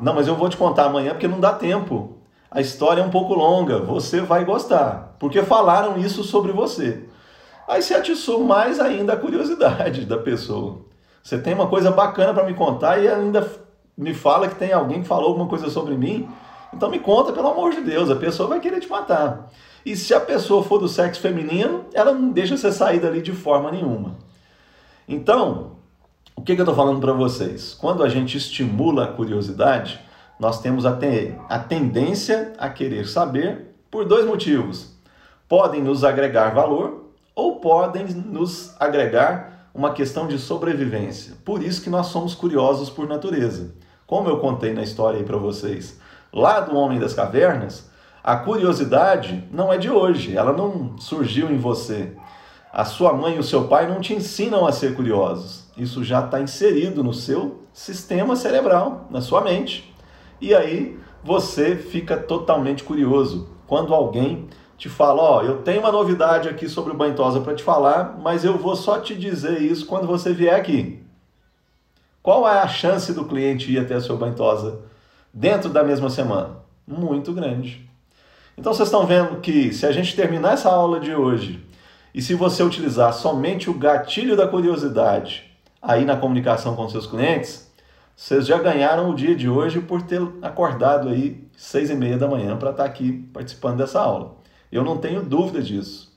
[0.00, 2.18] Não, mas eu vou te contar amanhã porque não dá tempo.
[2.50, 7.04] A história é um pouco longa, você vai gostar, porque falaram isso sobre você.
[7.68, 10.84] Aí se atiçou mais ainda a curiosidade da pessoa.
[11.26, 13.50] Você tem uma coisa bacana para me contar e ainda
[13.98, 16.28] me fala que tem alguém que falou alguma coisa sobre mim.
[16.72, 19.50] Então me conta, pelo amor de Deus, a pessoa vai querer te matar.
[19.84, 23.32] E se a pessoa for do sexo feminino, ela não deixa você sair dali de
[23.32, 24.14] forma nenhuma.
[25.08, 25.72] Então,
[26.36, 27.74] o que, que eu estou falando para vocês?
[27.74, 29.98] Quando a gente estimula a curiosidade,
[30.38, 30.96] nós temos a,
[31.48, 34.94] a tendência a querer saber por dois motivos.
[35.48, 41.34] Podem nos agregar valor ou podem nos agregar uma questão de sobrevivência.
[41.44, 43.74] Por isso que nós somos curiosos por natureza.
[44.06, 46.00] Como eu contei na história aí para vocês,
[46.32, 47.90] lá do Homem das Cavernas,
[48.24, 52.14] a curiosidade não é de hoje, ela não surgiu em você.
[52.72, 55.70] A sua mãe e o seu pai não te ensinam a ser curiosos.
[55.76, 59.94] Isso já está inserido no seu sistema cerebral, na sua mente.
[60.40, 63.50] E aí você fica totalmente curioso.
[63.66, 67.62] Quando alguém te fala, ó, eu tenho uma novidade aqui sobre o Bantosa para te
[67.62, 71.02] falar, mas eu vou só te dizer isso quando você vier aqui.
[72.22, 74.80] Qual é a chance do cliente ir até a sua Bantosa
[75.32, 76.56] dentro da mesma semana?
[76.86, 77.88] Muito grande.
[78.58, 81.64] Então vocês estão vendo que se a gente terminar essa aula de hoje
[82.14, 85.44] e se você utilizar somente o gatilho da curiosidade
[85.80, 87.70] aí na comunicação com seus clientes,
[88.14, 92.26] vocês já ganharam o dia de hoje por ter acordado aí seis e meia da
[92.26, 94.35] manhã para estar tá aqui participando dessa aula.
[94.70, 96.12] Eu não tenho dúvida disso.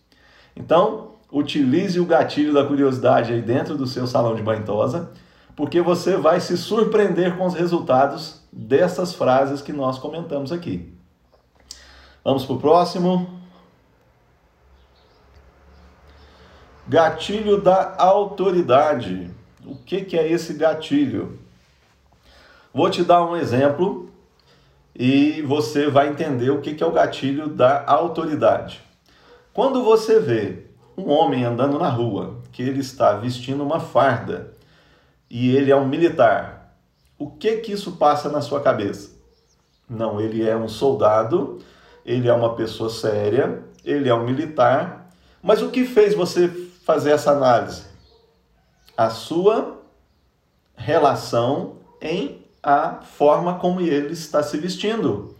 [0.56, 5.12] Então, utilize o gatilho da curiosidade aí dentro do seu salão de banho tosa,
[5.56, 10.94] porque você vai se surpreender com os resultados dessas frases que nós comentamos aqui.
[12.24, 13.40] Vamos para o próximo.
[16.88, 19.30] Gatilho da autoridade.
[19.66, 21.40] O que, que é esse gatilho?
[22.74, 24.09] Vou te dar um exemplo
[25.00, 28.82] e você vai entender o que, é o gatilho da autoridade.
[29.54, 30.66] Quando você vê
[30.98, 34.54] um homem andando na rua, que ele está vestindo uma farda
[35.30, 36.76] e ele é um militar,
[37.18, 39.12] o que que isso passa na sua cabeça?
[39.90, 41.60] Não, ele é um soldado,
[42.06, 45.10] ele é uma pessoa séria, ele é um militar,
[45.42, 46.50] mas o que fez você
[46.84, 47.84] fazer essa análise?
[48.98, 49.80] A sua
[50.76, 55.36] relação em a forma como ele está se vestindo.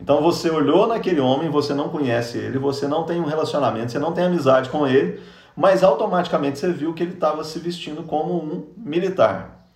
[0.00, 3.98] Então você olhou naquele homem, você não conhece ele, você não tem um relacionamento, você
[3.98, 5.20] não tem amizade com ele,
[5.56, 9.68] mas automaticamente você viu que ele estava se vestindo como um militar.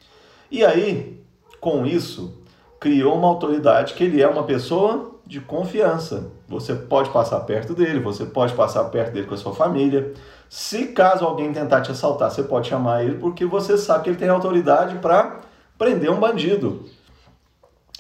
[0.50, 1.22] E aí,
[1.60, 2.42] com isso,
[2.80, 6.32] criou uma autoridade que ele é uma pessoa de confiança.
[6.48, 10.14] Você pode passar perto dele, você pode passar perto dele com a sua família,
[10.48, 14.16] se caso alguém tentar te assaltar, você pode chamar ele porque você sabe que ele
[14.16, 15.40] tem autoridade para
[15.78, 16.84] prender um bandido.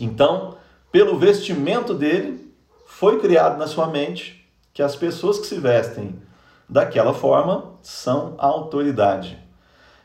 [0.00, 0.56] Então,
[0.90, 2.52] pelo vestimento dele,
[2.86, 6.20] foi criado na sua mente que as pessoas que se vestem
[6.68, 9.38] daquela forma são autoridade.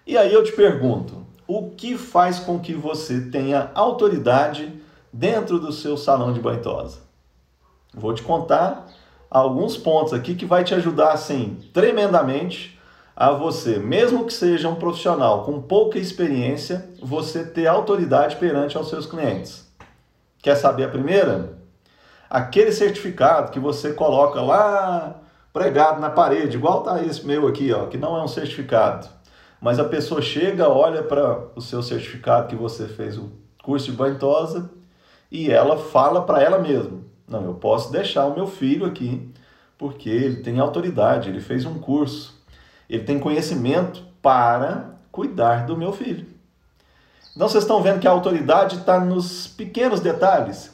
[0.05, 4.81] E aí eu te pergunto, o que faz com que você tenha autoridade
[5.11, 6.99] dentro do seu salão de banhosa?
[7.93, 8.87] Vou te contar
[9.29, 12.79] alguns pontos aqui que vai te ajudar assim tremendamente
[13.15, 18.89] a você, mesmo que seja um profissional com pouca experiência, você ter autoridade perante aos
[18.89, 19.67] seus clientes.
[20.41, 21.57] Quer saber a primeira?
[22.29, 25.21] Aquele certificado que você coloca lá
[25.53, 29.07] pregado na parede, igual tá esse meu aqui, ó, que não é um certificado.
[29.61, 33.31] Mas a pessoa chega, olha para o seu certificado que você fez o
[33.63, 34.69] curso de banho tosa
[35.31, 39.31] e ela fala para ela mesma: não, eu posso deixar o meu filho aqui,
[39.77, 42.42] porque ele tem autoridade, ele fez um curso,
[42.93, 46.27] ele tem conhecimento para cuidar do meu filho.
[47.35, 50.71] Então vocês estão vendo que a autoridade está nos pequenos detalhes.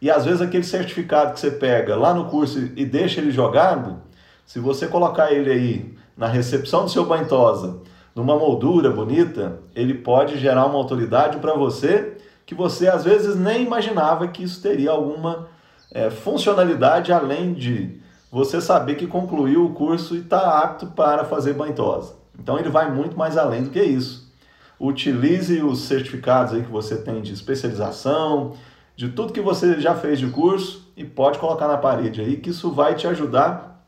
[0.00, 4.02] E às vezes aquele certificado que você pega lá no curso e deixa ele jogado,
[4.44, 7.78] se você colocar ele aí na recepção do seu banho tosa,
[8.14, 13.62] numa moldura bonita, ele pode gerar uma autoridade para você que você às vezes nem
[13.62, 15.48] imaginava que isso teria alguma
[15.90, 18.01] é, funcionalidade além de
[18.32, 22.14] você saber que concluiu o curso e está apto para fazer banho tosa.
[22.38, 24.32] Então ele vai muito mais além do que isso.
[24.80, 28.54] Utilize os certificados aí que você tem de especialização,
[28.96, 32.48] de tudo que você já fez de curso e pode colocar na parede aí que
[32.48, 33.86] isso vai te ajudar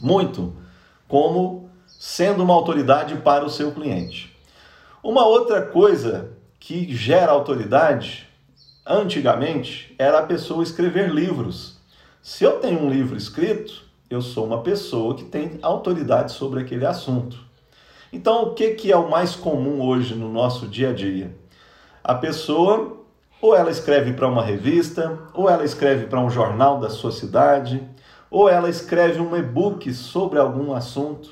[0.00, 0.56] muito
[1.06, 4.34] como sendo uma autoridade para o seu cliente.
[5.02, 8.26] Uma outra coisa que gera autoridade
[8.86, 11.71] antigamente era a pessoa escrever livros.
[12.22, 16.86] Se eu tenho um livro escrito, eu sou uma pessoa que tem autoridade sobre aquele
[16.86, 17.36] assunto.
[18.12, 21.34] Então, o que, que é o mais comum hoje no nosso dia a dia?
[22.04, 22.96] A pessoa,
[23.40, 27.82] ou ela escreve para uma revista, ou ela escreve para um jornal da sua cidade,
[28.30, 31.30] ou ela escreve um e-book sobre algum assunto.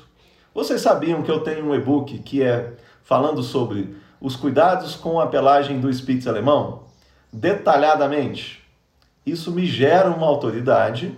[0.53, 5.27] Vocês sabiam que eu tenho um e-book que é falando sobre os cuidados com a
[5.27, 6.91] pelagem do Spitz alemão?
[7.31, 8.60] detalhadamente.
[9.25, 11.17] Isso me gera uma autoridade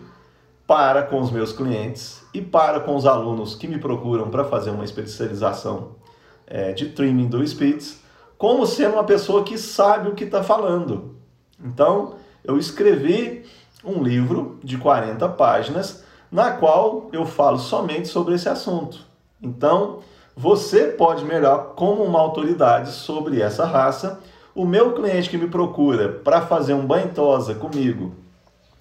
[0.68, 4.72] para com os meus clientes e para com os alunos que me procuram para fazer
[4.72, 5.96] uma especialização
[6.48, 8.02] é, de trimming do Spitz,
[8.38, 11.16] como ser uma pessoa que sabe o que está falando.
[11.64, 13.46] Então, eu escrevi
[13.84, 19.06] um livro de 40 páginas na qual eu falo somente sobre esse assunto.
[19.42, 20.00] Então,
[20.36, 24.20] você pode melhorar como uma autoridade sobre essa raça
[24.56, 28.14] o meu cliente que me procura para fazer um banho tosa comigo,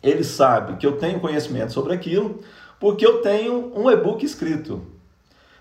[0.02, 2.40] ele sabe que eu tenho conhecimento sobre aquilo,
[2.78, 4.82] porque eu tenho um e-book escrito.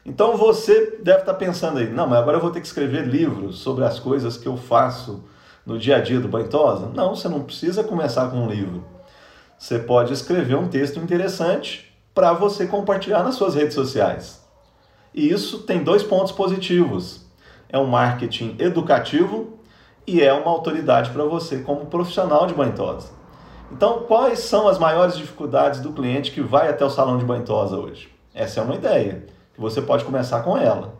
[0.06, 3.60] Então você deve estar pensando aí, não, mas agora eu vou ter que escrever livros
[3.60, 5.24] sobre as coisas que eu faço
[5.66, 6.88] no dia a dia do banho tosa?
[6.88, 8.84] Não, você não precisa começar com um livro.
[9.58, 14.42] Você pode escrever um texto interessante para você compartilhar nas suas redes sociais.
[15.14, 17.22] E isso tem dois pontos positivos.
[17.70, 19.60] É um marketing educativo
[20.06, 23.10] e é uma autoridade para você como profissional de banho tosa.
[23.72, 27.45] Então, quais são as maiores dificuldades do cliente que vai até o salão de banho
[27.45, 28.10] tosa hoje?
[28.34, 30.95] Essa é uma ideia, que você pode começar com ela.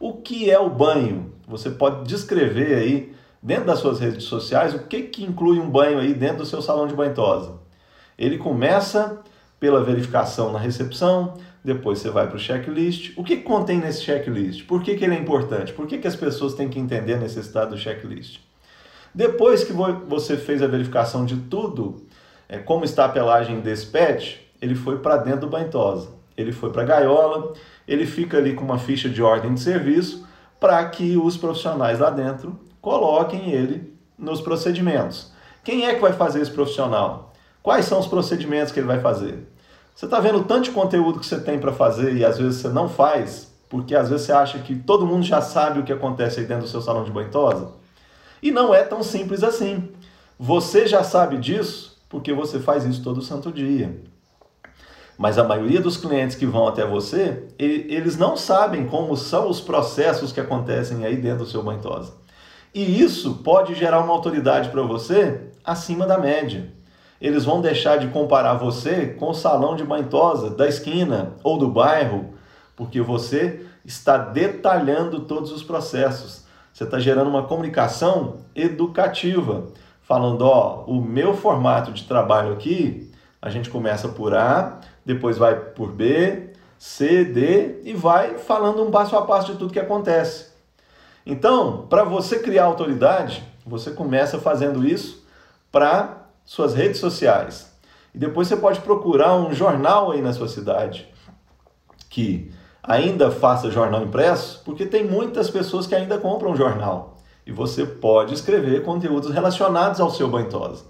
[0.00, 1.32] O que é o banho?
[1.46, 5.98] Você pode descrever aí dentro das suas redes sociais o que, que inclui um banho
[5.98, 7.54] aí dentro do seu salão de banho tosa.
[8.18, 9.20] Ele começa
[9.60, 11.34] pela verificação na recepção,
[11.66, 13.12] depois você vai para o checklist.
[13.16, 14.64] O que contém nesse checklist?
[14.66, 15.72] Por que, que ele é importante?
[15.72, 18.38] Por que, que as pessoas têm que entender a necessidade do checklist?
[19.12, 22.06] Depois que você fez a verificação de tudo,
[22.48, 26.10] é, como está a pelagem desse pet, ele foi para dentro do banhosa.
[26.36, 27.52] Ele foi para a gaiola,
[27.88, 30.24] ele fica ali com uma ficha de ordem de serviço
[30.60, 35.32] para que os profissionais lá dentro coloquem ele nos procedimentos.
[35.64, 37.32] Quem é que vai fazer esse profissional?
[37.60, 39.48] Quais são os procedimentos que ele vai fazer?
[39.96, 42.86] Você está vendo tanto conteúdo que você tem para fazer e às vezes você não
[42.86, 46.44] faz, porque às vezes você acha que todo mundo já sabe o que acontece aí
[46.44, 47.70] dentro do seu salão de banho tosa?
[48.42, 49.88] E não é tão simples assim.
[50.38, 53.98] Você já sabe disso porque você faz isso todo santo dia.
[55.16, 59.62] Mas a maioria dos clientes que vão até você, eles não sabem como são os
[59.62, 62.12] processos que acontecem aí dentro do seu banho tosa.
[62.74, 66.75] E isso pode gerar uma autoridade para você acima da média
[67.20, 71.68] eles vão deixar de comparar você com o salão de banhosa da esquina ou do
[71.68, 72.34] bairro,
[72.74, 76.44] porque você está detalhando todos os processos.
[76.72, 79.68] Você está gerando uma comunicação educativa,
[80.02, 83.10] falando, ó, o meu formato de trabalho aqui,
[83.40, 88.90] a gente começa por A, depois vai por B, C, D e vai falando um
[88.90, 90.48] passo a passo de tudo que acontece.
[91.24, 95.26] Então, para você criar autoridade, você começa fazendo isso
[95.72, 97.76] para suas redes sociais.
[98.14, 101.12] E depois você pode procurar um jornal aí na sua cidade
[102.08, 102.50] que
[102.82, 107.18] ainda faça jornal impresso, porque tem muitas pessoas que ainda compram jornal.
[107.44, 110.84] E você pode escrever conteúdos relacionados ao seu banhosa.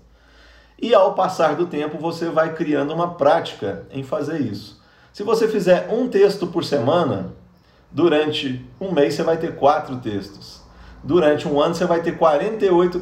[0.81, 4.81] E ao passar do tempo, você vai criando uma prática em fazer isso.
[5.13, 7.35] Se você fizer um texto por semana,
[7.91, 10.63] durante um mês você vai ter quatro textos.
[11.03, 13.01] Durante um ano você vai ter 48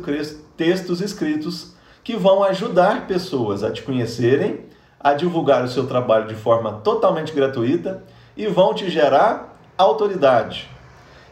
[0.56, 1.73] textos escritos
[2.04, 4.66] que vão ajudar pessoas a te conhecerem,
[5.00, 8.04] a divulgar o seu trabalho de forma totalmente gratuita
[8.36, 10.68] e vão te gerar autoridade.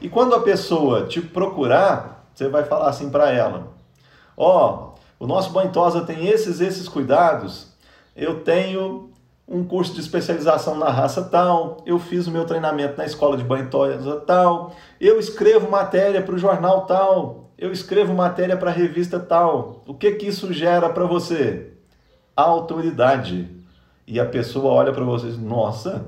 [0.01, 3.69] E quando a pessoa te procurar, você vai falar assim para ela:
[4.37, 7.71] Ó, oh, o nosso banho tosa tem esses esses cuidados.
[8.17, 9.11] Eu tenho
[9.47, 13.45] um curso de especialização na raça tal, eu fiz o meu treinamento na escola de
[13.45, 13.69] banho
[14.27, 19.83] tal, eu escrevo matéria para o jornal tal, eu escrevo matéria para a revista tal.
[19.87, 21.73] O que que isso gera para você?
[22.37, 23.49] Autoridade.
[24.07, 26.07] E a pessoa olha para você e diz, nossa,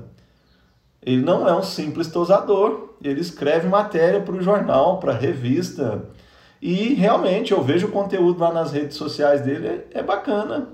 [1.01, 6.03] ele não é um simples tosador, ele escreve matéria para o jornal, para a revista.
[6.61, 10.69] E realmente eu vejo o conteúdo lá nas redes sociais dele, é, é bacana.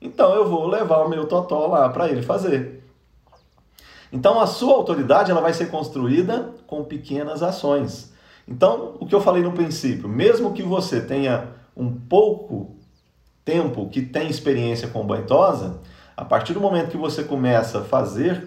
[0.00, 2.84] Então eu vou levar o meu totó lá para ele fazer.
[4.12, 8.11] Então a sua autoridade ela vai ser construída com pequenas ações.
[8.46, 12.76] Então, o que eu falei no princípio, mesmo que você tenha um pouco
[13.44, 15.80] tempo que tem experiência com banhosa,
[16.16, 18.46] a partir do momento que você começa a fazer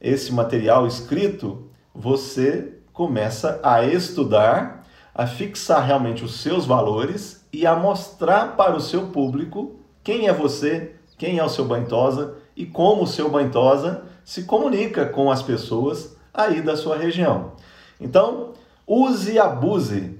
[0.00, 7.74] esse material escrito, você começa a estudar, a fixar realmente os seus valores e a
[7.74, 13.02] mostrar para o seu público quem é você, quem é o seu banhosa e como
[13.02, 17.52] o seu banhosa se comunica com as pessoas aí da sua região.
[18.00, 18.52] Então,
[18.90, 20.18] Use e abuse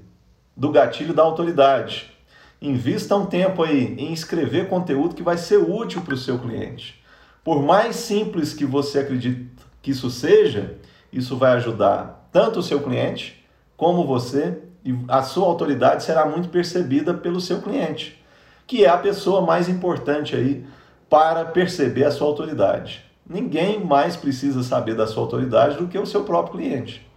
[0.55, 2.11] do gatilho da autoridade.
[2.61, 7.03] Invista um tempo aí em escrever conteúdo que vai ser útil para o seu cliente.
[7.43, 9.49] Por mais simples que você acredite
[9.81, 10.77] que isso seja,
[11.11, 13.43] isso vai ajudar tanto o seu cliente
[13.75, 18.23] como você e a sua autoridade será muito percebida pelo seu cliente,
[18.67, 20.63] que é a pessoa mais importante aí
[21.09, 23.03] para perceber a sua autoridade.
[23.27, 27.08] Ninguém mais precisa saber da sua autoridade do que o seu próprio cliente.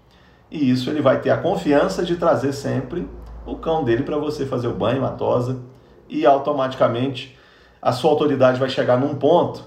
[0.53, 3.09] E isso ele vai ter a confiança de trazer sempre
[3.47, 5.63] o cão dele para você fazer o banho, a tosa,
[6.07, 7.39] e automaticamente
[7.81, 9.65] a sua autoridade vai chegar num ponto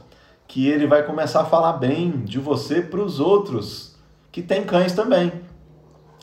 [0.47, 3.95] que ele vai começar a falar bem de você para os outros
[4.31, 5.31] que têm cães também.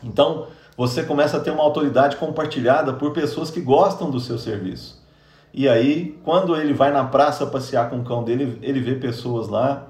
[0.04, 0.46] Então,
[0.76, 5.02] você começa a ter uma autoridade compartilhada por pessoas que gostam do seu serviço.
[5.52, 9.48] E aí, quando ele vai na praça passear com o cão dele, ele vê pessoas
[9.48, 9.88] lá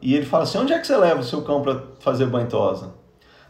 [0.00, 2.48] e ele fala assim: onde é que você leva o seu cão para fazer banho
[2.48, 3.03] tosa?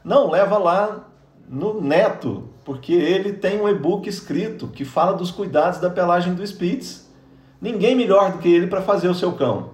[0.05, 1.09] Não, leva lá
[1.48, 6.46] no Neto, porque ele tem um e-book escrito que fala dos cuidados da pelagem do
[6.46, 7.11] Spitz.
[7.59, 9.70] Ninguém melhor do que ele para fazer o seu cão.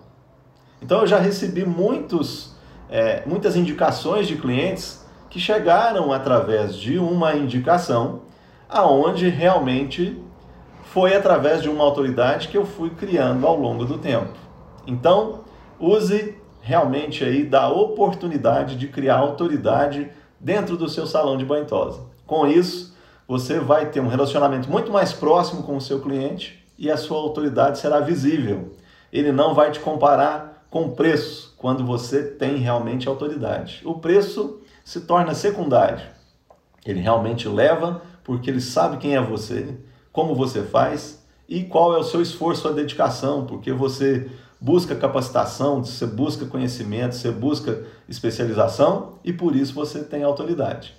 [0.81, 2.55] Então eu já recebi muitos,
[2.89, 8.22] é, muitas indicações de clientes que chegaram através de uma indicação,
[8.68, 10.16] aonde realmente
[10.85, 14.39] foi através de uma autoridade que eu fui criando ao longo do tempo.
[14.87, 15.41] Então,
[15.78, 20.11] use realmente aí da oportunidade de criar autoridade
[20.41, 22.01] dentro do seu salão de banho tosa.
[22.26, 22.97] Com isso,
[23.28, 27.18] você vai ter um relacionamento muito mais próximo com o seu cliente e a sua
[27.18, 28.72] autoridade será visível.
[29.12, 33.82] Ele não vai te comparar com preço quando você tem realmente autoridade.
[33.84, 36.01] O preço se torna secundário.
[36.84, 39.76] Ele realmente leva porque ele sabe quem é você,
[40.12, 44.30] como você faz e qual é o seu esforço, sua dedicação, porque você
[44.61, 50.95] busca capacitação, você busca conhecimento, você busca especialização e por isso você tem autoridade.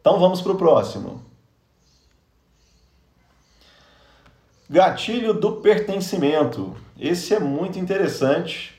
[0.00, 1.22] Então vamos para o próximo.
[4.68, 6.76] Gatilho do pertencimento.
[6.98, 8.74] Esse é muito interessante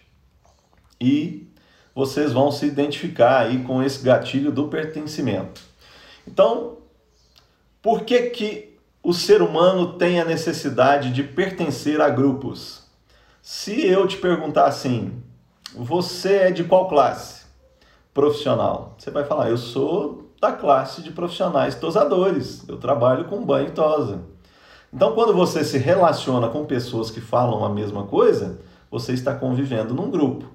[1.00, 1.48] e
[1.96, 5.62] vocês vão se identificar aí com esse gatilho do pertencimento.
[6.28, 6.78] Então,
[7.82, 12.87] por que que o ser humano tem a necessidade de pertencer a grupos?
[13.50, 15.24] Se eu te perguntar assim,
[15.74, 17.46] você é de qual classe
[18.14, 18.94] profissional?
[18.98, 23.72] Você vai falar, eu sou da classe de profissionais tosadores, eu trabalho com banho e
[23.72, 24.20] tosa.
[24.94, 28.60] Então, quando você se relaciona com pessoas que falam a mesma coisa,
[28.92, 30.46] você está convivendo num grupo.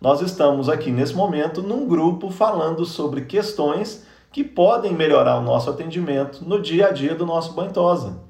[0.00, 5.68] Nós estamos aqui nesse momento num grupo falando sobre questões que podem melhorar o nosso
[5.68, 8.22] atendimento no dia a dia do nosso banho tosa.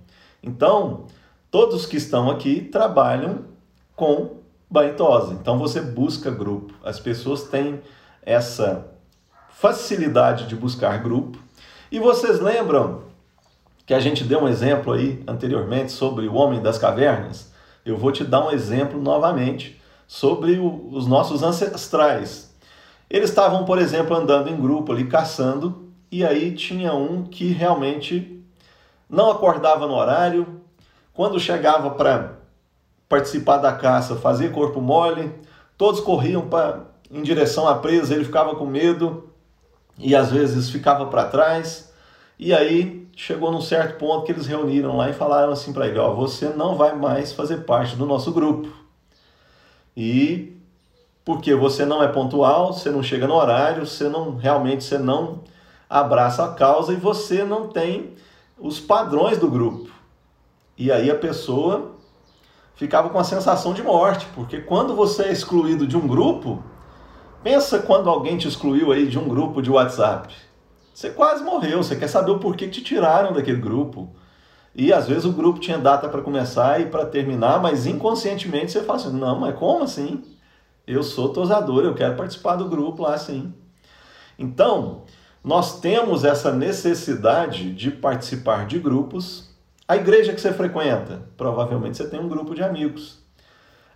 [0.43, 1.05] Então,
[1.53, 3.57] todos que estão aqui trabalham
[3.99, 4.37] com
[4.71, 5.35] banho tosa.
[5.35, 6.73] Então você busca grupo.
[6.85, 7.83] As pessoas têm
[8.23, 8.87] essa
[9.51, 11.37] facilidade de buscar grupo.
[11.91, 13.03] E vocês lembram
[13.85, 17.53] que a gente deu um exemplo aí anteriormente sobre o homem das cavernas?
[17.85, 22.55] Eu vou te dar um exemplo novamente sobre o, os nossos ancestrais.
[23.11, 28.45] Eles estavam, por exemplo, andando em grupo ali caçando, e aí tinha um que realmente
[29.11, 30.61] não acordava no horário.
[31.13, 32.38] Quando chegava para
[33.09, 35.33] participar da caça, fazia corpo mole,
[35.77, 36.81] todos corriam pra,
[37.11, 39.31] em direção à presa, ele ficava com medo
[39.99, 41.93] e às vezes ficava para trás.
[42.39, 45.99] E aí chegou num certo ponto que eles reuniram lá e falaram assim para ele:
[45.99, 48.69] Ó, você não vai mais fazer parte do nosso grupo.
[49.97, 50.57] E
[51.25, 55.41] porque você não é pontual, você não chega no horário, você não realmente você não
[55.91, 58.15] abraça a causa e você não tem
[58.59, 59.91] os padrões do grupo.
[60.77, 61.98] E aí a pessoa
[62.79, 66.63] ficava com a sensação de morte, porque quando você é excluído de um grupo,
[67.43, 70.33] pensa quando alguém te excluiu aí de um grupo de WhatsApp.
[70.95, 74.15] Você quase morreu, você quer saber o porquê te tiraram daquele grupo.
[74.77, 78.83] E às vezes o grupo tinha data para começar e para terminar, mas inconscientemente você
[78.83, 80.23] fala assim: não, mas como assim?
[80.87, 83.53] Eu sou tosador, eu quero participar do grupo lá sim.
[84.39, 85.03] Então,
[85.43, 89.48] nós temos essa necessidade de participar de grupos
[89.89, 93.19] a igreja que você frequenta, provavelmente você tem um grupo de amigos.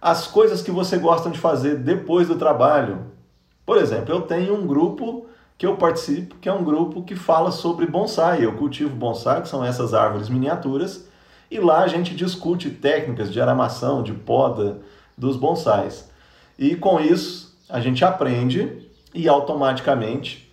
[0.01, 3.13] As coisas que você gosta de fazer depois do trabalho.
[3.67, 5.27] Por exemplo, eu tenho um grupo
[5.59, 8.45] que eu participo, que é um grupo que fala sobre bonsai.
[8.45, 11.07] Eu cultivo bonsai, que são essas árvores miniaturas,
[11.51, 14.81] e lá a gente discute técnicas de aramação, de poda
[15.17, 16.11] dos bonsais.
[16.59, 20.51] E com isso a gente aprende e automaticamente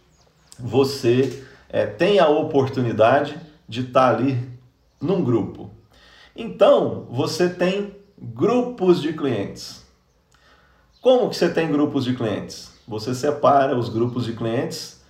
[0.59, 3.37] você é, tem a oportunidade
[3.67, 4.59] de estar ali
[5.02, 5.72] num grupo.
[6.36, 9.86] Então, você tem grupos de clientes.
[11.02, 12.72] Como que você tem grupos de clientes?
[12.88, 15.02] Você separa os grupos de clientes,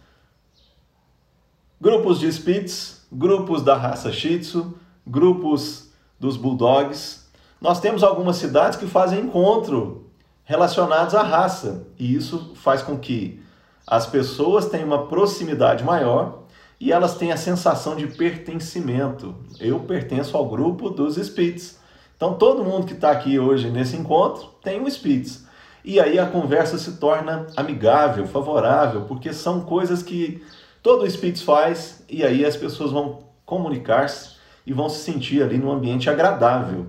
[1.81, 7.27] grupos de Spitz, grupos da raça Shih Tzu, grupos dos Bulldogs.
[7.59, 10.11] Nós temos algumas cidades que fazem encontro
[10.43, 13.41] relacionados à raça, e isso faz com que
[13.85, 16.38] as pessoas tenham uma proximidade maior
[16.79, 19.35] e elas têm a sensação de pertencimento.
[19.59, 21.77] Eu pertenço ao grupo dos Spits.
[22.15, 25.45] Então todo mundo que está aqui hoje nesse encontro tem um Spits.
[25.83, 30.43] E aí a conversa se torna amigável, favorável, porque são coisas que
[30.81, 35.71] todo Spits faz e aí as pessoas vão comunicar-se e vão se sentir ali num
[35.71, 36.87] ambiente agradável.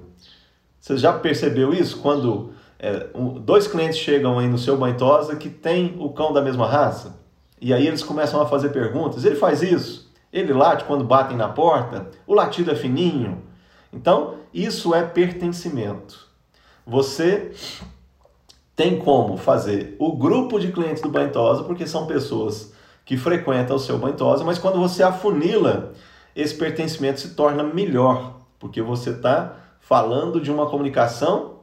[0.78, 1.99] Você já percebeu isso?
[2.01, 6.43] Quando é, um, dois clientes chegam aí no seu banhosa que tem o cão da
[6.43, 7.18] mesma raça?
[7.61, 9.25] E aí eles começam a fazer perguntas.
[9.25, 10.11] Ele faz isso?
[10.33, 12.11] Ele late quando batem na porta?
[12.27, 13.43] O latido é fininho?
[13.93, 16.29] Então, isso é pertencimento.
[16.87, 17.53] Você
[18.75, 22.73] tem como fazer o grupo de clientes do Bantosa, porque são pessoas
[23.05, 25.93] que frequentam o seu Bantosa, mas quando você afunila,
[26.35, 31.57] esse pertencimento se torna melhor, porque você está falando de uma comunicação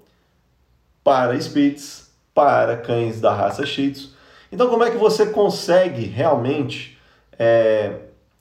[1.03, 4.16] para Spitz, para cães da raça Shih Tzu,
[4.51, 6.97] então, como é que você consegue realmente
[7.37, 7.93] é,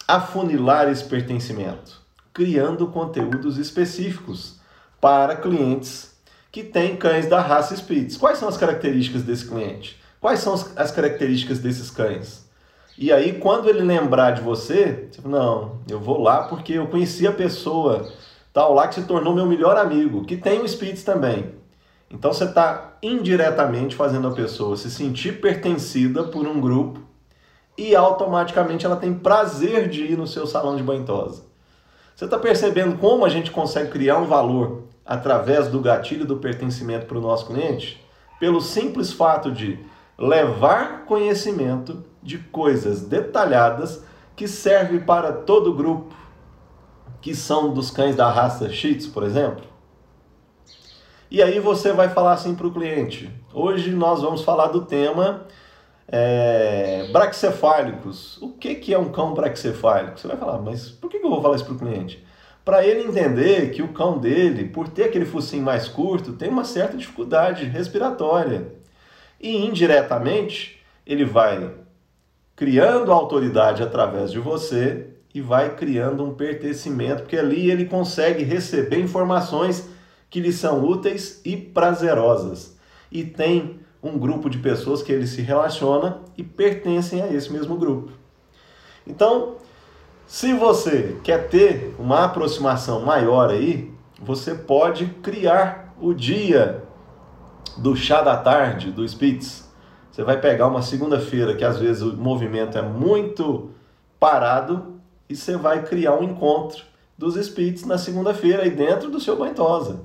[0.07, 2.01] afunilar esse pertencimento?
[2.33, 4.61] Criando conteúdos específicos
[5.01, 6.17] para clientes
[6.53, 8.17] que têm cães da raça Spitz.
[8.17, 10.01] Quais são as características desse cliente?
[10.21, 12.47] Quais são as características desses cães?
[12.99, 17.27] E aí, quando ele lembrar de você, fala, não, eu vou lá porque eu conheci
[17.27, 18.11] a pessoa
[18.55, 21.56] tal lá que se tornou meu melhor amigo, que tem o Spitz também.
[22.11, 27.01] Então você está indiretamente fazendo a pessoa se sentir pertencida por um grupo
[27.77, 31.45] e automaticamente ela tem prazer de ir no seu salão de banho tosa.
[32.15, 37.07] Você está percebendo como a gente consegue criar um valor através do gatilho do pertencimento
[37.07, 38.03] para o nosso cliente?
[38.41, 39.79] Pelo simples fato de
[40.19, 44.03] levar conhecimento de coisas detalhadas
[44.35, 46.15] que servem para todo grupo,
[47.21, 49.76] que são dos cães da raça Shih por exemplo.
[51.37, 55.47] E aí você vai falar assim para o cliente: hoje nós vamos falar do tema
[56.09, 58.41] é, braxcefálicos.
[58.41, 60.19] O que, que é um cão braxcefálico?
[60.19, 62.25] Você vai falar, mas por que eu vou falar isso para o cliente?
[62.65, 66.65] Para ele entender que o cão dele, por ter aquele focinho mais curto, tem uma
[66.65, 68.73] certa dificuldade respiratória.
[69.39, 71.71] E indiretamente, ele vai
[72.57, 79.01] criando autoridade através de você e vai criando um pertencimento, porque ali ele consegue receber
[79.01, 79.95] informações
[80.31, 82.77] que lhe são úteis e prazerosas.
[83.11, 87.77] E tem um grupo de pessoas que ele se relaciona e pertencem a esse mesmo
[87.77, 88.13] grupo.
[89.07, 89.57] Então,
[90.27, 96.83] se você quer ter uma aproximação maior aí, você pode criar o dia
[97.77, 99.69] do chá da tarde do Spitz.
[100.11, 103.71] Você vai pegar uma segunda-feira que às vezes o movimento é muito
[104.19, 104.95] parado
[105.29, 106.85] e você vai criar um encontro
[107.19, 110.01] dos Spitz na segunda-feira aí dentro do seu banho tosa.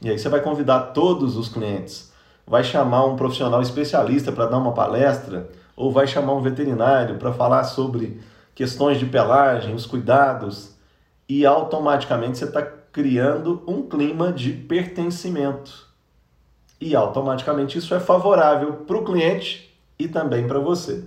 [0.00, 2.12] E aí você vai convidar todos os clientes,
[2.46, 7.32] vai chamar um profissional especialista para dar uma palestra, ou vai chamar um veterinário para
[7.32, 8.20] falar sobre
[8.54, 10.74] questões de pelagem, os cuidados,
[11.28, 15.86] e automaticamente você está criando um clima de pertencimento.
[16.80, 21.04] E automaticamente isso é favorável para o cliente e também para você.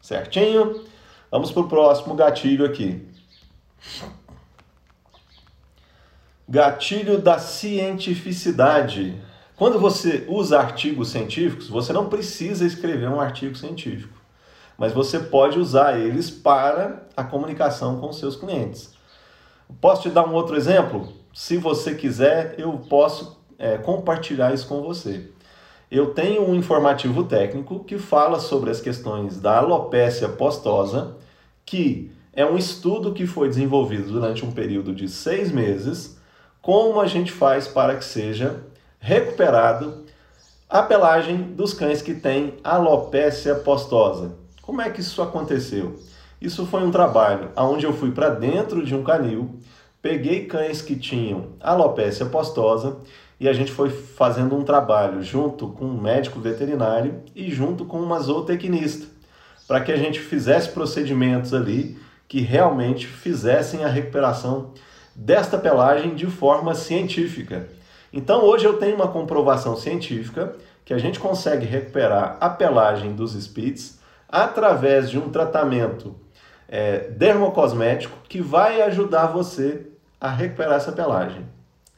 [0.00, 0.84] Certinho?
[1.30, 3.08] Vamos para o próximo gatilho aqui.
[6.48, 9.20] Gatilho da cientificidade.
[9.56, 14.16] Quando você usa artigos científicos, você não precisa escrever um artigo científico,
[14.78, 18.94] mas você pode usar eles para a comunicação com seus clientes.
[19.80, 21.12] Posso te dar um outro exemplo?
[21.34, 25.28] Se você quiser, eu posso é, compartilhar isso com você.
[25.90, 31.16] Eu tenho um informativo técnico que fala sobre as questões da alopécia postosa,
[31.64, 36.15] que é um estudo que foi desenvolvido durante um período de seis meses
[36.66, 38.64] como a gente faz para que seja
[38.98, 40.04] recuperado
[40.68, 44.34] a pelagem dos cães que têm alopécia postosa.
[44.62, 45.96] Como é que isso aconteceu?
[46.40, 49.60] Isso foi um trabalho onde eu fui para dentro de um canil,
[50.02, 52.96] peguei cães que tinham alopécia postosa
[53.38, 58.00] e a gente foi fazendo um trabalho junto com um médico veterinário e junto com
[58.00, 59.06] uma zootecnista,
[59.68, 61.96] para que a gente fizesse procedimentos ali
[62.26, 64.72] que realmente fizessem a recuperação
[65.16, 67.68] desta pelagem de forma científica.
[68.12, 70.54] Então hoje eu tenho uma comprovação científica
[70.84, 73.98] que a gente consegue recuperar a pelagem dos Spitz
[74.28, 76.14] através de um tratamento
[76.68, 79.86] é, dermocosmético que vai ajudar você
[80.20, 81.46] a recuperar essa pelagem.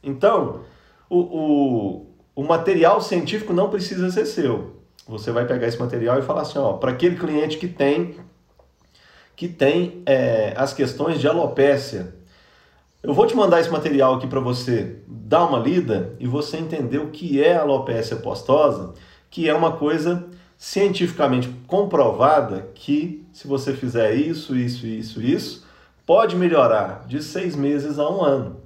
[0.03, 0.61] Então,
[1.09, 4.77] o, o, o material científico não precisa ser seu.
[5.07, 8.17] Você vai pegar esse material e falar assim, ó, para aquele cliente que tem
[9.35, 12.13] que tem é, as questões de alopécia,
[13.01, 16.97] eu vou te mandar esse material aqui para você dar uma lida e você entender
[16.97, 18.93] o que é alopecia postosa,
[19.29, 20.27] que é uma coisa
[20.57, 25.65] cientificamente comprovada que se você fizer isso, isso, isso, isso,
[26.05, 28.57] pode melhorar de seis meses a um ano.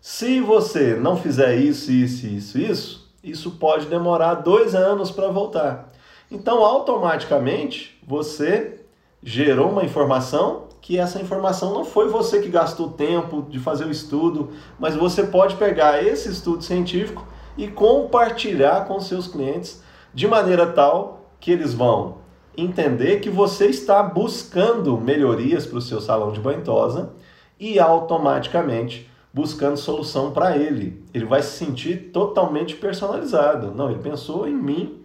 [0.00, 5.92] Se você não fizer isso, isso, isso, isso, isso pode demorar dois anos para voltar.
[6.28, 8.80] Então, automaticamente, você
[9.22, 13.90] gerou uma informação que essa informação não foi você que gastou tempo de fazer o
[13.90, 17.26] estudo, mas você pode pegar esse estudo científico
[17.56, 19.82] e compartilhar com seus clientes
[20.14, 22.18] de maneira tal que eles vão
[22.56, 27.12] entender que você está buscando melhorias para o seu salão de banhosa
[27.58, 31.04] e automaticamente buscando solução para ele.
[31.14, 33.72] Ele vai se sentir totalmente personalizado.
[33.72, 35.02] Não, ele pensou em mim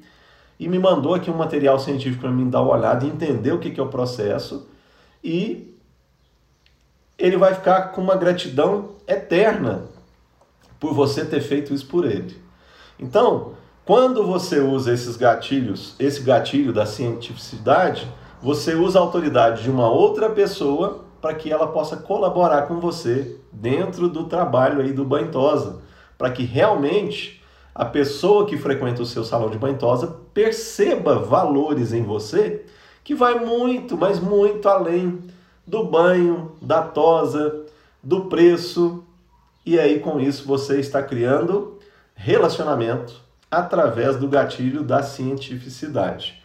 [0.59, 3.59] e me mandou aqui um material científico para mim dar uma olhada e entender o
[3.59, 4.67] que é o processo
[5.25, 5.75] e
[7.17, 9.85] ele vai ficar com uma gratidão eterna
[10.79, 12.39] por você ter feito isso por ele.
[12.99, 13.53] Então,
[13.83, 18.07] quando você usa esses gatilhos, esse gatilho da cientificidade,
[18.39, 23.39] você usa a autoridade de uma outra pessoa para que ela possa colaborar com você
[23.51, 25.81] dentro do trabalho aí do banhosa,
[26.19, 27.41] para que realmente
[27.73, 32.64] a pessoa que frequenta o seu salão de banhosa perceba valores em você
[33.05, 35.19] que vai muito, mas muito além
[35.65, 37.65] do banho, da tosa,
[38.03, 39.05] do preço.
[39.63, 41.79] E aí com isso você está criando
[42.15, 46.41] relacionamento através do gatilho da cientificidade.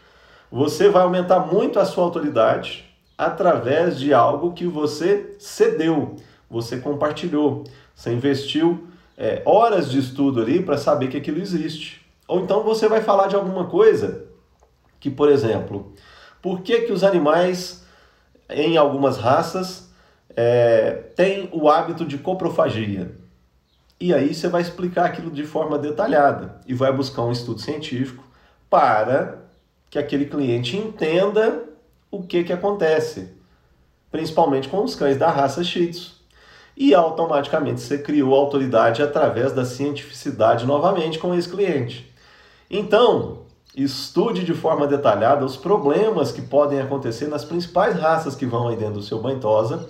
[0.53, 2.85] Você vai aumentar muito a sua autoridade
[3.17, 6.17] através de algo que você cedeu,
[6.49, 8.87] você compartilhou, você investiu
[9.17, 12.07] é, horas de estudo ali para saber que aquilo existe.
[12.29, 14.27] Ou então você vai falar de alguma coisa
[14.99, 15.95] que, por exemplo,
[16.43, 17.85] por que, que os animais
[18.49, 19.91] em algumas raças
[20.37, 23.15] é, têm o hábito de coprofagia?
[23.99, 28.25] E aí você vai explicar aquilo de forma detalhada e vai buscar um estudo científico
[28.71, 29.41] para
[29.91, 31.65] que aquele cliente entenda
[32.11, 33.35] o que, que acontece,
[34.11, 36.21] principalmente com os cães da raça Shih Tzu.
[36.77, 42.11] E automaticamente você criou autoridade através da cientificidade novamente com esse cliente.
[42.71, 43.40] Então,
[43.77, 48.77] estude de forma detalhada os problemas que podem acontecer nas principais raças que vão aí
[48.77, 49.89] dentro do seu banho tosa.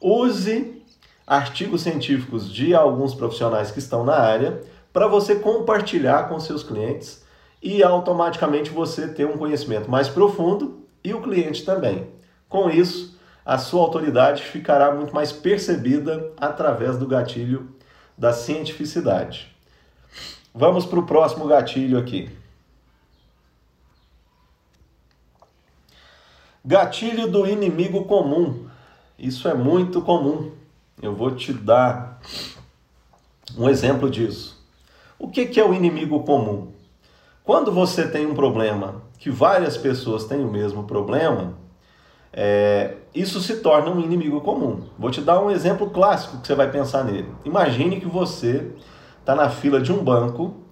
[0.00, 0.82] Use
[1.26, 4.60] artigos científicos de alguns profissionais que estão na área
[4.92, 7.24] para você compartilhar com seus clientes
[7.62, 12.06] e automaticamente você ter um conhecimento mais profundo e o cliente também.
[12.48, 17.74] Com isso, a sua autoridade ficará muito mais percebida através do gatilho
[18.16, 19.54] da cientificidade.
[20.54, 22.30] Vamos para o próximo gatilho aqui.
[26.66, 28.64] Gatilho do inimigo comum.
[29.18, 30.50] Isso é muito comum.
[31.02, 32.18] Eu vou te dar
[33.58, 34.66] um exemplo disso.
[35.18, 36.68] O que, é o inimigo comum?
[37.44, 41.52] Quando você tem um problema que várias pessoas têm o mesmo problema,
[42.32, 44.84] é, isso se torna um inimigo comum.
[44.98, 47.28] Vou te dar um exemplo clássico que você vai pensar nele.
[47.44, 48.72] Imagine que você
[49.20, 50.62] está na fila de um banco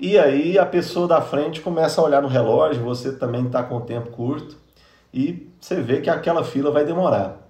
[0.00, 3.76] e aí a pessoa da frente começa a olhar no relógio, você também está com
[3.76, 4.66] o tempo curto
[5.12, 7.48] e você vê que aquela fila vai demorar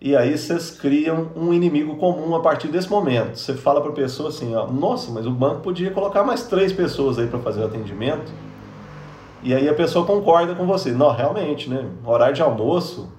[0.00, 3.38] e aí vocês criam um inimigo comum a partir desse momento.
[3.38, 6.72] Você fala para a pessoa assim, ó, nossa, mas o banco podia colocar mais três
[6.72, 8.30] pessoas aí para fazer o atendimento.
[9.42, 10.92] E aí a pessoa concorda com você.
[10.92, 11.88] Não, realmente, né?
[12.04, 13.10] Horário de almoço,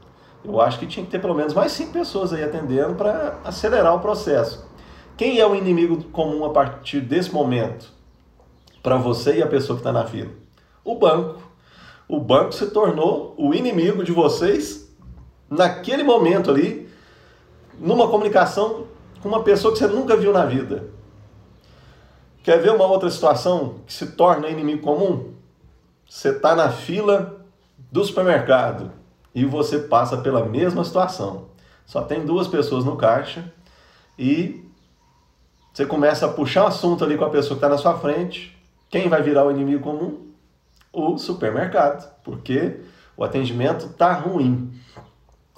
[0.45, 3.95] eu acho que tinha que ter pelo menos mais cinco pessoas aí atendendo para acelerar
[3.95, 4.67] o processo.
[5.15, 7.91] Quem é o inimigo comum a partir desse momento?
[8.83, 10.29] Para você e a pessoa que está na fila?
[10.85, 11.46] O banco.
[12.07, 14.87] O banco se tornou o inimigo de vocês
[15.49, 16.89] naquele momento ali,
[17.79, 18.87] numa comunicação
[19.21, 20.89] com uma pessoa que você nunca viu na vida.
[22.43, 25.33] Quer ver uma outra situação que se torna inimigo comum?
[26.09, 27.45] Você está na fila
[27.91, 28.91] do supermercado
[29.35, 31.47] e você passa pela mesma situação.
[31.85, 33.51] Só tem duas pessoas no caixa
[34.17, 34.65] e
[35.73, 38.57] você começa a puxar um assunto ali com a pessoa que está na sua frente.
[38.89, 40.26] Quem vai virar o inimigo comum?
[40.99, 42.79] O supermercado, porque
[43.15, 44.73] o atendimento está ruim.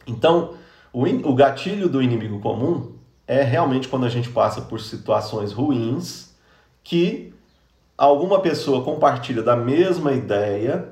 [0.06, 0.56] Então,
[0.92, 2.92] o, o gatilho do inimigo comum
[3.26, 6.36] é realmente quando a gente passa por situações ruins
[6.84, 7.34] que
[7.98, 10.90] alguma pessoa compartilha da mesma ideia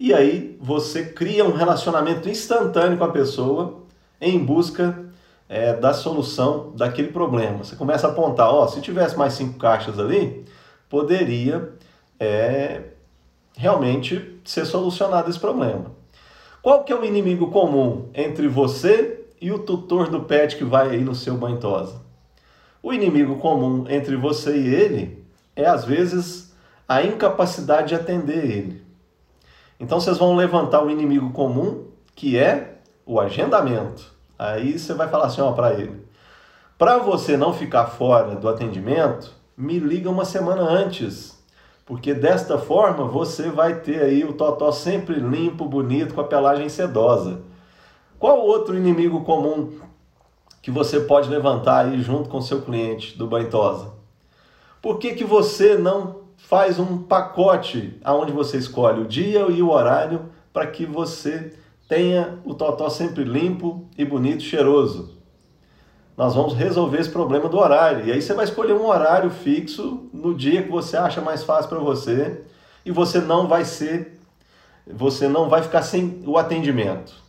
[0.00, 3.82] e aí você cria um relacionamento instantâneo com a pessoa
[4.18, 4.98] em busca
[5.46, 7.58] é, da solução daquele problema.
[7.58, 10.46] Você começa a apontar, ó, se tivesse mais cinco caixas ali,
[10.88, 11.74] poderia
[12.18, 12.93] é,
[13.56, 15.92] realmente ser solucionado esse problema.
[16.62, 20.90] Qual que é o inimigo comum entre você e o tutor do pet que vai
[20.90, 22.00] aí no seu banho tosa?
[22.82, 25.24] O inimigo comum entre você e ele
[25.56, 26.54] é às vezes
[26.88, 28.82] a incapacidade de atender ele.
[29.78, 34.12] Então vocês vão levantar o inimigo comum, que é o agendamento.
[34.38, 36.04] Aí você vai falar assim, ó, para ele:
[36.78, 41.33] "Para você não ficar fora do atendimento, me liga uma semana antes
[41.86, 46.68] porque desta forma você vai ter aí o totó sempre limpo, bonito, com a pelagem
[46.68, 47.42] sedosa.
[48.18, 49.72] Qual outro inimigo comum
[50.62, 53.92] que você pode levantar aí junto com seu cliente do Bantosa?
[54.80, 59.70] Por que, que você não faz um pacote aonde você escolhe o dia e o
[59.70, 61.54] horário para que você
[61.86, 65.13] tenha o totó sempre limpo e bonito, cheiroso?
[66.16, 68.06] Nós vamos resolver esse problema do horário.
[68.06, 71.68] E aí você vai escolher um horário fixo no dia que você acha mais fácil
[71.68, 72.42] para você
[72.84, 74.18] e você não vai ser,
[74.86, 77.24] você não vai ficar sem o atendimento.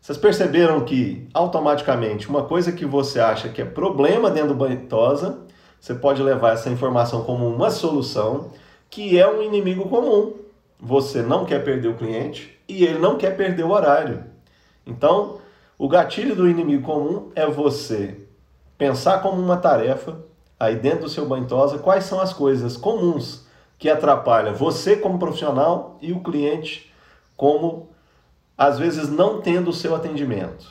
[0.00, 5.40] Vocês perceberam que automaticamente uma coisa que você acha que é problema dentro do Banitosa,
[5.80, 8.52] você pode levar essa informação como uma solução,
[8.88, 10.34] que é um inimigo comum.
[10.78, 14.22] Você não quer perder o cliente e ele não quer perder o horário.
[14.86, 15.38] Então,
[15.78, 18.20] o gatilho do inimigo comum é você
[18.78, 20.18] pensar como uma tarefa,
[20.58, 23.46] aí dentro do seu banho tosa, quais são as coisas comuns
[23.78, 26.90] que atrapalham você como profissional e o cliente
[27.36, 27.90] como,
[28.56, 30.66] às vezes, não tendo o seu atendimento.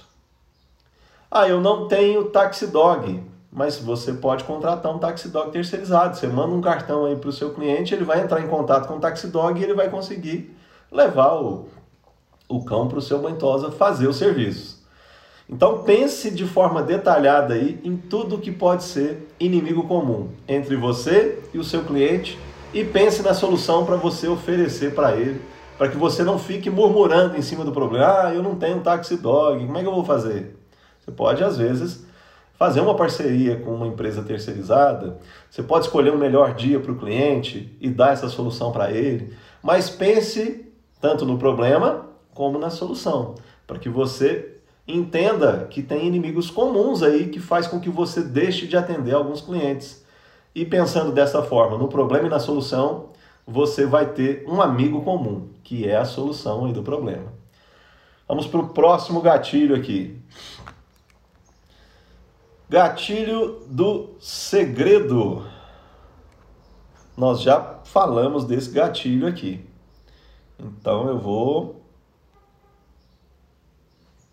[1.29, 6.17] Ah, eu não tenho taxi dog, mas você pode contratar um taxi dog terceirizado.
[6.17, 8.95] Você manda um cartão aí para o seu cliente, ele vai entrar em contato com
[8.95, 10.57] o taxi dog e ele vai conseguir
[10.91, 11.67] levar o,
[12.49, 14.74] o cão para o seu banhosa fazer o serviço.
[15.47, 21.39] Então pense de forma detalhada aí em tudo que pode ser inimigo comum entre você
[21.53, 22.39] e o seu cliente
[22.73, 25.39] e pense na solução para você oferecer para ele,
[25.77, 28.23] para que você não fique murmurando em cima do problema.
[28.23, 30.57] Ah, eu não tenho um taxi dog, como é que eu vou fazer?
[30.99, 32.05] Você pode às vezes
[32.57, 35.19] fazer uma parceria com uma empresa terceirizada,
[35.49, 39.33] você pode escolher um melhor dia para o cliente e dar essa solução para ele,
[39.61, 40.65] mas pense
[40.99, 43.35] tanto no problema como na solução,
[43.67, 44.54] para que você
[44.87, 49.41] entenda que tem inimigos comuns aí que faz com que você deixe de atender alguns
[49.41, 50.05] clientes.
[50.53, 53.09] E pensando dessa forma, no problema e na solução,
[53.45, 57.33] você vai ter um amigo comum, que é a solução aí do problema.
[58.27, 60.19] Vamos para o próximo gatilho aqui.
[62.69, 65.45] Gatilho do segredo.
[67.15, 69.63] Nós já falamos desse gatilho aqui.
[70.59, 71.84] Então eu vou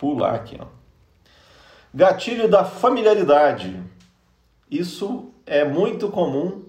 [0.03, 0.59] pular aqui.
[0.61, 0.67] Ó.
[1.95, 3.81] Gatilho da familiaridade.
[4.69, 6.65] Isso é muito comum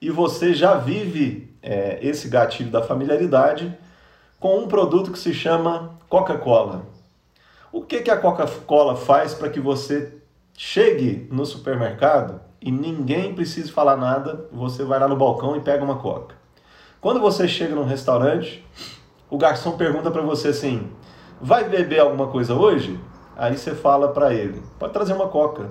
[0.00, 3.76] e você já vive é, esse gatilho da familiaridade
[4.38, 6.86] com um produto que se chama Coca-Cola.
[7.70, 10.14] O que, que a Coca-Cola faz para que você
[10.56, 15.84] chegue no supermercado e ninguém precise falar nada, você vai lá no balcão e pega
[15.84, 16.34] uma coca.
[16.98, 18.64] Quando você chega num restaurante,
[19.28, 20.90] o garçom pergunta para você assim:
[21.40, 22.98] "Vai beber alguma coisa hoje?"
[23.36, 25.68] Aí você fala para ele: "Pode trazer uma coca."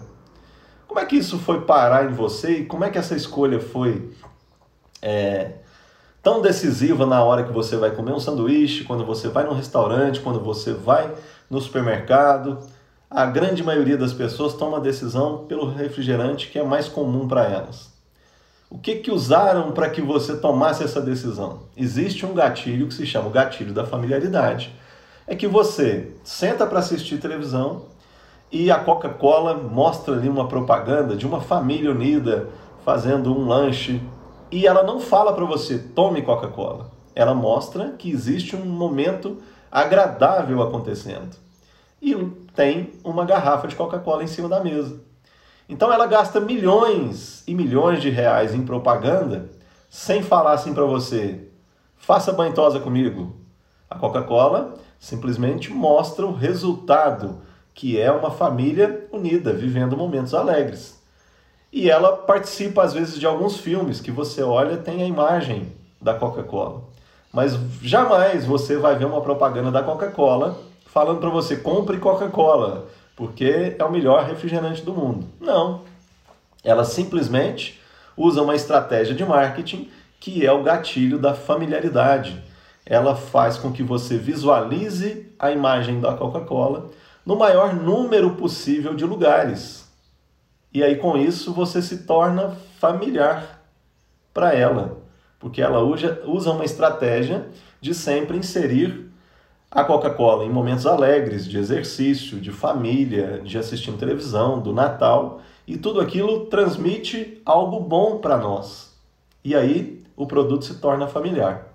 [0.88, 4.12] Como é que isso foi parar em você e como é que essa escolha foi
[5.02, 5.54] é,
[6.24, 10.20] tão decisiva na hora que você vai comer um sanduíche, quando você vai num restaurante,
[10.20, 11.14] quando você vai
[11.50, 12.58] no supermercado?
[13.10, 17.44] a grande maioria das pessoas toma a decisão pelo refrigerante que é mais comum para
[17.44, 17.92] elas.
[18.70, 21.64] O que, que usaram para que você tomasse essa decisão?
[21.76, 24.72] Existe um gatilho que se chama o gatilho da familiaridade.
[25.30, 27.84] É que você senta para assistir televisão
[28.52, 32.50] e a Coca-Cola mostra ali uma propaganda de uma família unida
[32.84, 34.02] fazendo um lanche
[34.52, 36.90] e ela não fala para você tome Coca-Cola.
[37.14, 39.38] Ela mostra que existe um momento
[39.72, 41.38] agradável acontecendo
[42.02, 42.16] e
[42.56, 45.00] tem uma garrafa de Coca-Cola em cima da mesa.
[45.70, 49.48] Então ela gasta milhões e milhões de reais em propaganda
[49.92, 51.50] sem falar assim para você:
[51.98, 53.39] faça banhosa comigo.
[53.90, 57.42] A Coca-Cola simplesmente mostra o resultado,
[57.74, 61.00] que é uma família unida, vivendo momentos alegres.
[61.72, 65.72] E ela participa às vezes de alguns filmes que você olha tem a imagem
[66.02, 66.84] da Coca-Cola.
[67.32, 73.76] Mas jamais você vai ver uma propaganda da Coca-Cola falando para você compre Coca-Cola, porque
[73.78, 75.28] é o melhor refrigerante do mundo.
[75.40, 75.82] Não.
[76.64, 77.80] Ela simplesmente
[78.18, 82.44] usa uma estratégia de marketing que é o gatilho da familiaridade.
[82.90, 86.90] Ela faz com que você visualize a imagem da Coca-Cola
[87.24, 89.88] no maior número possível de lugares.
[90.74, 93.62] E aí com isso você se torna familiar
[94.34, 94.98] para ela,
[95.40, 97.48] porque ela usa, uma estratégia
[97.80, 99.08] de sempre inserir
[99.70, 105.78] a Coca-Cola em momentos alegres, de exercício, de família, de assistir televisão, do Natal, e
[105.78, 108.98] tudo aquilo transmite algo bom para nós.
[109.44, 111.68] E aí o produto se torna familiar.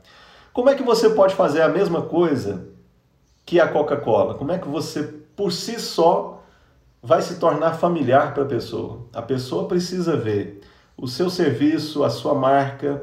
[0.54, 2.68] Como é que você pode fazer a mesma coisa
[3.44, 4.34] que a Coca-Cola?
[4.34, 5.02] Como é que você
[5.36, 6.42] por si só
[7.02, 9.00] vai se tornar familiar para a pessoa?
[9.12, 10.62] A pessoa precisa ver
[10.96, 13.02] o seu serviço, a sua marca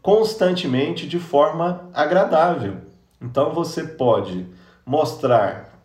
[0.00, 2.90] constantemente de forma agradável
[3.20, 4.46] então você pode
[4.84, 5.78] mostrar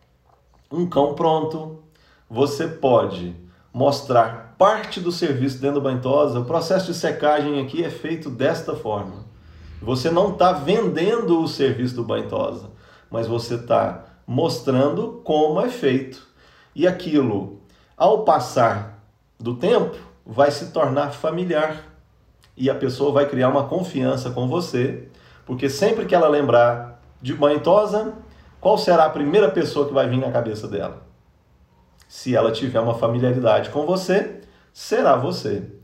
[0.72, 1.84] um cão pronto,
[2.30, 3.36] você pode
[3.74, 6.40] mostrar parte do serviço dentro do banhosa.
[6.40, 9.26] O processo de secagem aqui é feito desta forma.
[9.86, 12.72] Você não está vendendo o serviço do banhosa,
[13.08, 16.28] mas você está mostrando como é feito.
[16.74, 17.62] E aquilo,
[17.96, 19.00] ao passar
[19.40, 21.84] do tempo, vai se tornar familiar.
[22.58, 25.08] E a pessoa vai criar uma confiança com você,
[25.46, 28.16] porque sempre que ela lembrar de banho tosa,
[28.60, 31.04] qual será a primeira pessoa que vai vir na cabeça dela?
[32.08, 34.42] Se ela tiver uma familiaridade com você,
[34.74, 35.75] será você.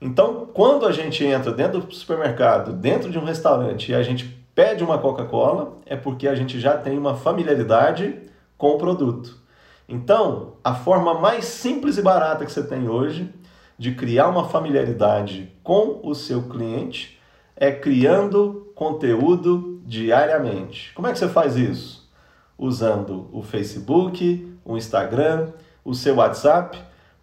[0.00, 4.24] Então, quando a gente entra dentro do supermercado, dentro de um restaurante e a gente
[4.54, 8.18] pede uma Coca-Cola, é porque a gente já tem uma familiaridade
[8.56, 9.36] com o produto.
[9.88, 13.32] Então, a forma mais simples e barata que você tem hoje
[13.78, 17.18] de criar uma familiaridade com o seu cliente
[17.56, 20.92] é criando conteúdo diariamente.
[20.94, 22.08] Como é que você faz isso?
[22.58, 25.52] Usando o Facebook, o Instagram,
[25.84, 26.78] o seu WhatsApp.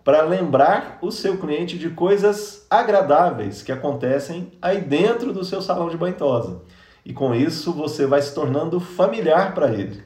[0.05, 5.89] Para lembrar o seu cliente de coisas agradáveis que acontecem aí dentro do seu salão
[5.89, 6.61] de banhosa.
[7.03, 10.03] E com isso você vai se tornando familiar para ele.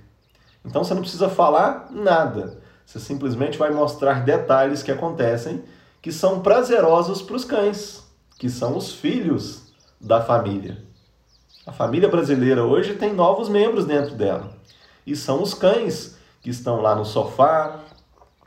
[0.63, 2.61] Então você não precisa falar nada.
[2.85, 5.65] Você simplesmente vai mostrar detalhes que acontecem
[6.01, 8.01] que são prazerosos para os cães,
[8.39, 10.81] que são os filhos da família.
[11.67, 14.51] A família brasileira hoje tem novos membros dentro dela.
[15.05, 17.81] E são os cães que estão lá no sofá,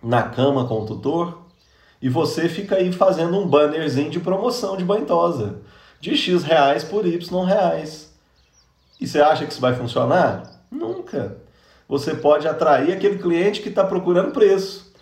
[0.02, 1.41] na cama com o tutor,
[2.02, 5.60] e você fica aí fazendo um bannerzinho de promoção de banhosa,
[6.00, 8.12] de X reais por Y reais.
[9.00, 10.64] E você acha que isso vai funcionar?
[10.68, 11.36] Nunca.
[11.88, 14.92] Você pode atrair aquele cliente que está procurando preço,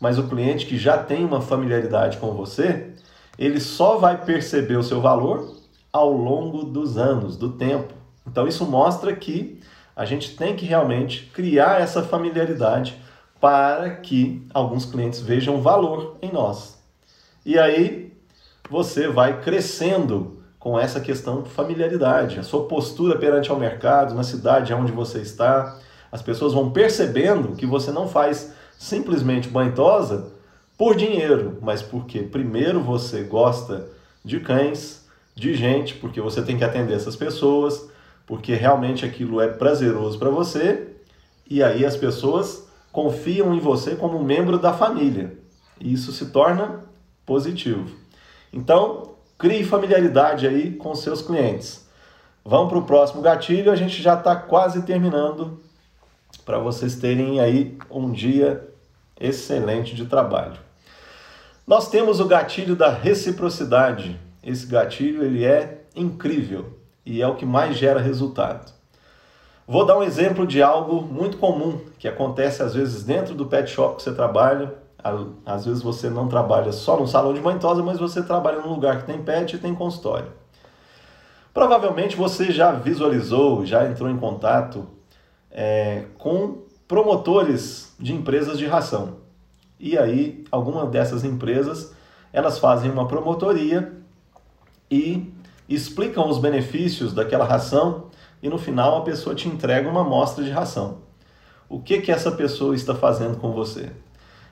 [0.00, 2.90] mas o cliente que já tem uma familiaridade com você,
[3.38, 5.56] ele só vai perceber o seu valor
[5.92, 7.94] ao longo dos anos, do tempo.
[8.26, 9.60] Então isso mostra que
[9.94, 12.96] a gente tem que realmente criar essa familiaridade
[13.40, 16.78] para que alguns clientes vejam valor em nós.
[17.44, 18.12] E aí
[18.70, 24.24] você vai crescendo com essa questão de familiaridade, a sua postura perante ao mercado, na
[24.24, 25.78] cidade onde você está.
[26.10, 30.32] As pessoas vão percebendo que você não faz simplesmente banhosa
[30.76, 33.88] por dinheiro, mas porque primeiro você gosta
[34.24, 37.88] de cães, de gente, porque você tem que atender essas pessoas,
[38.26, 40.88] porque realmente aquilo é prazeroso para você,
[41.48, 42.67] e aí as pessoas
[42.98, 45.38] confiam em você como membro da família.
[45.80, 46.80] E isso se torna
[47.24, 47.96] positivo.
[48.52, 51.86] Então, crie familiaridade aí com seus clientes.
[52.44, 55.62] Vamos para o próximo gatilho, a gente já está quase terminando
[56.44, 58.68] para vocês terem aí um dia
[59.20, 60.58] excelente de trabalho.
[61.64, 64.18] Nós temos o gatilho da reciprocidade.
[64.42, 66.76] Esse gatilho ele é incrível
[67.06, 68.72] e é o que mais gera resultado.
[69.70, 73.70] Vou dar um exemplo de algo muito comum que acontece às vezes dentro do pet
[73.70, 74.72] shop que você trabalha.
[75.44, 79.00] Às vezes você não trabalha só no salão de banhosa, mas você trabalha num lugar
[79.00, 80.32] que tem pet e tem consultório.
[81.52, 84.86] Provavelmente você já visualizou, já entrou em contato
[85.50, 89.18] é, com promotores de empresas de ração.
[89.78, 91.92] E aí, alguma dessas empresas,
[92.32, 93.92] elas fazem uma promotoria
[94.90, 95.30] e
[95.68, 98.08] explicam os benefícios daquela ração
[98.42, 100.98] e no final a pessoa te entrega uma amostra de ração.
[101.68, 103.90] O que que essa pessoa está fazendo com você?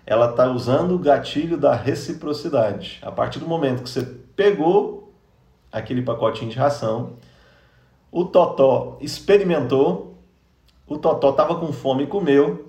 [0.05, 2.99] Ela está usando o gatilho da reciprocidade.
[3.03, 4.03] A partir do momento que você
[4.37, 5.13] pegou
[5.73, 7.15] aquele pacotinho de ração,
[8.11, 10.15] o Totó experimentou,
[10.87, 12.67] o Totó estava com fome e comeu,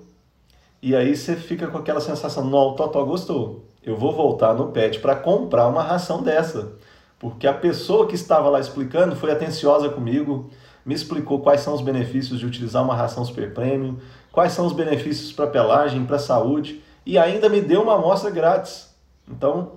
[0.82, 4.68] e aí você fica com aquela sensação, não, o Totó gostou, eu vou voltar no
[4.68, 6.76] pet para comprar uma ração dessa
[7.18, 10.50] porque a pessoa que estava lá explicando foi atenciosa comigo,
[10.88, 13.98] me explicou quais são os benefícios de utilizar uma ração super premium,
[14.32, 18.88] quais são os benefícios para pelagem, para saúde e ainda me deu uma amostra grátis.
[19.30, 19.72] Então,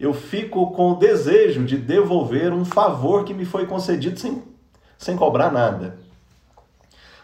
[0.00, 4.42] eu fico com o desejo de devolver um favor que me foi concedido sem,
[4.96, 5.98] sem cobrar nada.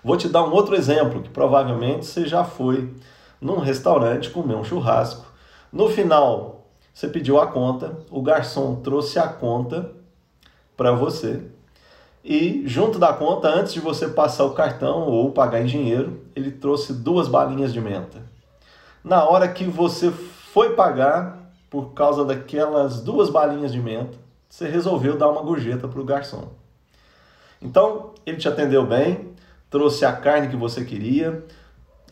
[0.04, 2.92] Vou te dar um outro exemplo que provavelmente você já foi
[3.40, 5.24] num restaurante comer um churrasco.
[5.72, 9.90] No final, você pediu a conta, o garçom trouxe a conta
[10.76, 11.50] para você
[12.24, 16.50] e junto da conta, antes de você passar o cartão ou pagar em dinheiro, ele
[16.50, 18.22] trouxe duas balinhas de menta.
[19.02, 24.16] Na hora que você foi pagar, por causa daquelas duas balinhas de menta,
[24.48, 26.50] você resolveu dar uma gorjeta para o garçom.
[27.60, 29.32] Então, ele te atendeu bem,
[29.68, 31.44] trouxe a carne que você queria,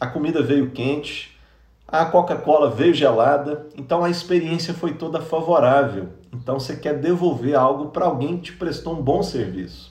[0.01, 1.39] a comida veio quente,
[1.87, 6.09] a Coca-Cola veio gelada, então a experiência foi toda favorável.
[6.33, 9.90] Então você quer devolver algo para alguém que te prestou um bom serviço.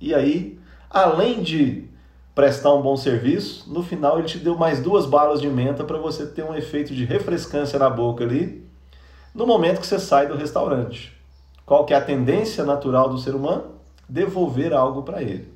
[0.00, 0.58] E aí,
[0.90, 1.88] além de
[2.34, 5.98] prestar um bom serviço, no final ele te deu mais duas balas de menta para
[5.98, 8.64] você ter um efeito de refrescância na boca ali,
[9.34, 11.12] no momento que você sai do restaurante.
[11.66, 13.72] Qual que é a tendência natural do ser humano?
[14.08, 15.52] Devolver algo para ele.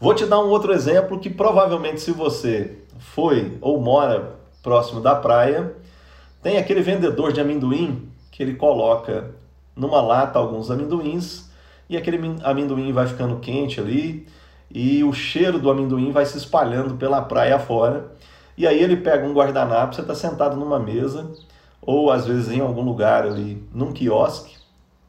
[0.00, 5.14] Vou te dar um outro exemplo que provavelmente se você foi ou mora próximo da
[5.14, 5.74] praia,
[6.42, 9.34] tem aquele vendedor de amendoim que ele coloca
[9.74, 11.43] numa lata alguns amendoins
[11.88, 14.26] e aquele amendoim vai ficando quente ali
[14.70, 18.12] e o cheiro do amendoim vai se espalhando pela praia fora.
[18.56, 21.30] E aí ele pega um guardanapo, você está sentado numa mesa
[21.80, 24.56] ou às vezes em algum lugar ali, num quiosque,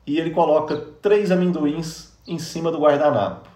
[0.06, 3.50] e ele coloca três amendoins em cima do guardanapo.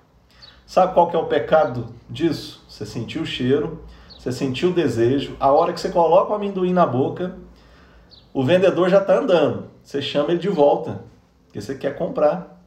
[0.66, 2.64] Sabe qual que é o pecado disso?
[2.70, 3.84] Você sentiu o cheiro,
[4.18, 7.36] você sentiu o desejo, a hora que você coloca o amendoim na boca,
[8.34, 9.66] o vendedor já está andando.
[9.84, 11.04] Você chama ele de volta,
[11.46, 12.59] porque você quer comprar.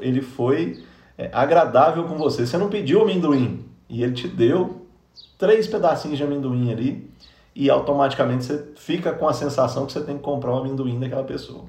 [0.00, 0.82] Ele foi
[1.16, 2.46] é, agradável com você.
[2.46, 4.86] Você não pediu amendoim e ele te deu
[5.38, 7.10] três pedacinhos de amendoim ali
[7.54, 11.24] e automaticamente você fica com a sensação que você tem que comprar um amendoim daquela
[11.24, 11.64] pessoa.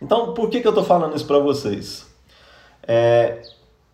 [0.00, 2.06] Então, por que, que eu estou falando isso para vocês?
[2.86, 3.42] É,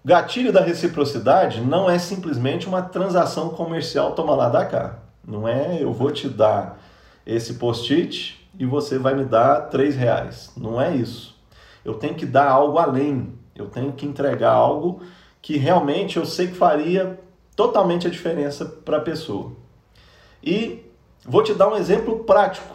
[0.05, 4.99] gatilho da reciprocidade não é simplesmente uma transação comercial toma lá da cá.
[5.27, 6.79] Não é eu vou te dar
[7.27, 10.53] esse post-it e você vai me dar três reais.
[10.57, 11.34] Não é isso.
[11.85, 13.35] Eu tenho que dar algo além.
[13.55, 15.01] Eu tenho que entregar algo
[15.41, 17.21] que realmente eu sei que faria
[17.55, 19.53] totalmente a diferença para a pessoa.
[20.43, 20.91] E
[21.25, 22.75] vou te dar um exemplo prático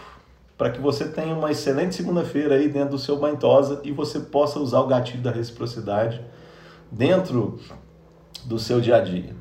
[0.58, 4.60] para que você tenha uma excelente segunda-feira aí dentro do seu Bantosa e você possa
[4.60, 6.22] usar o gatilho da reciprocidade
[6.92, 7.60] dentro
[8.46, 9.36] do seu dia a dia.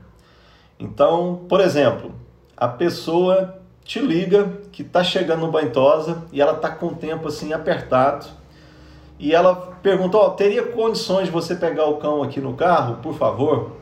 [0.78, 2.14] Então, por exemplo,
[2.56, 7.28] a pessoa te liga que está chegando no Bantosa e ela está com o tempo
[7.28, 8.37] assim apertado
[9.18, 13.14] e ela perguntou, oh, teria condições de você pegar o cão aqui no carro, por
[13.14, 13.72] favor?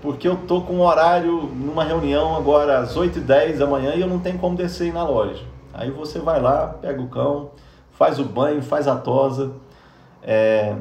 [0.00, 4.06] Porque eu tô com um horário numa reunião agora às 8h10 da manhã e eu
[4.06, 5.44] não tenho como descer aí na loja.
[5.74, 7.50] Aí você vai lá, pega o cão,
[7.92, 9.52] faz o banho, faz a tosa,
[10.22, 10.76] é,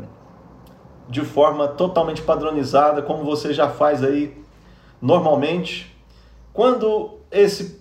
[1.09, 4.37] de forma totalmente padronizada, como você já faz aí
[5.01, 5.95] normalmente.
[6.53, 7.80] Quando esse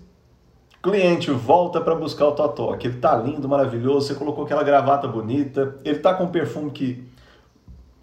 [0.83, 5.07] cliente volta para buscar o totó, que ele tá lindo, maravilhoso, você colocou aquela gravata
[5.07, 7.07] bonita, ele tá com um perfume que,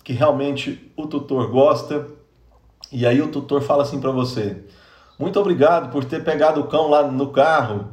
[0.03, 2.07] que realmente o tutor gosta,
[2.91, 4.63] e aí o tutor fala assim para você:
[5.17, 7.89] "Muito obrigado por ter pegado o cão lá no carro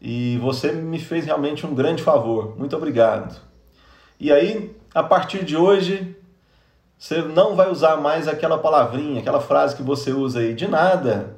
[0.00, 2.56] e você me fez realmente um grande favor.
[2.56, 3.40] Muito obrigado".
[4.20, 6.16] E aí, a partir de hoje,
[6.98, 11.36] você não vai usar mais aquela palavrinha, aquela frase que você usa aí de nada.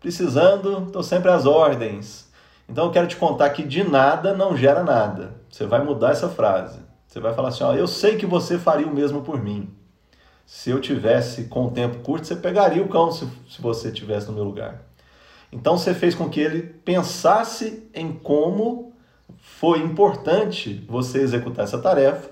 [0.00, 2.25] Precisando, estou sempre às ordens.
[2.68, 5.34] Então eu quero te contar que de nada não gera nada.
[5.50, 6.80] Você vai mudar essa frase.
[7.06, 9.72] Você vai falar assim: ó, eu sei que você faria o mesmo por mim.
[10.44, 14.26] Se eu tivesse com o tempo curto, você pegaria o cão se, se você tivesse
[14.28, 14.82] no meu lugar.
[15.50, 18.92] Então você fez com que ele pensasse em como
[19.38, 22.30] foi importante você executar essa tarefa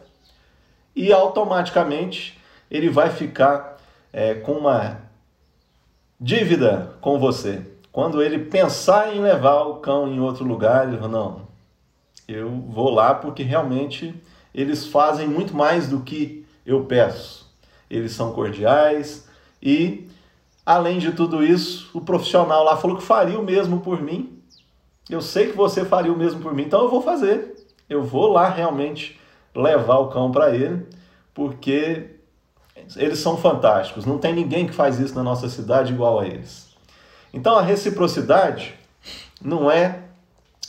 [0.94, 2.38] e automaticamente
[2.70, 3.78] ele vai ficar
[4.12, 5.00] é, com uma
[6.20, 7.62] dívida com você.
[7.94, 11.42] Quando ele pensar em levar o cão em outro lugar, ele fala, não,
[12.26, 14.12] eu vou lá porque realmente
[14.52, 17.48] eles fazem muito mais do que eu peço.
[17.88, 19.28] Eles são cordiais
[19.62, 20.08] e,
[20.66, 24.42] além de tudo isso, o profissional lá falou que faria o mesmo por mim.
[25.08, 27.54] Eu sei que você faria o mesmo por mim, então eu vou fazer.
[27.88, 29.20] Eu vou lá realmente
[29.54, 30.84] levar o cão para ele,
[31.32, 32.10] porque
[32.96, 34.04] eles são fantásticos.
[34.04, 36.73] Não tem ninguém que faz isso na nossa cidade igual a eles.
[37.34, 38.76] Então a reciprocidade
[39.42, 40.04] não é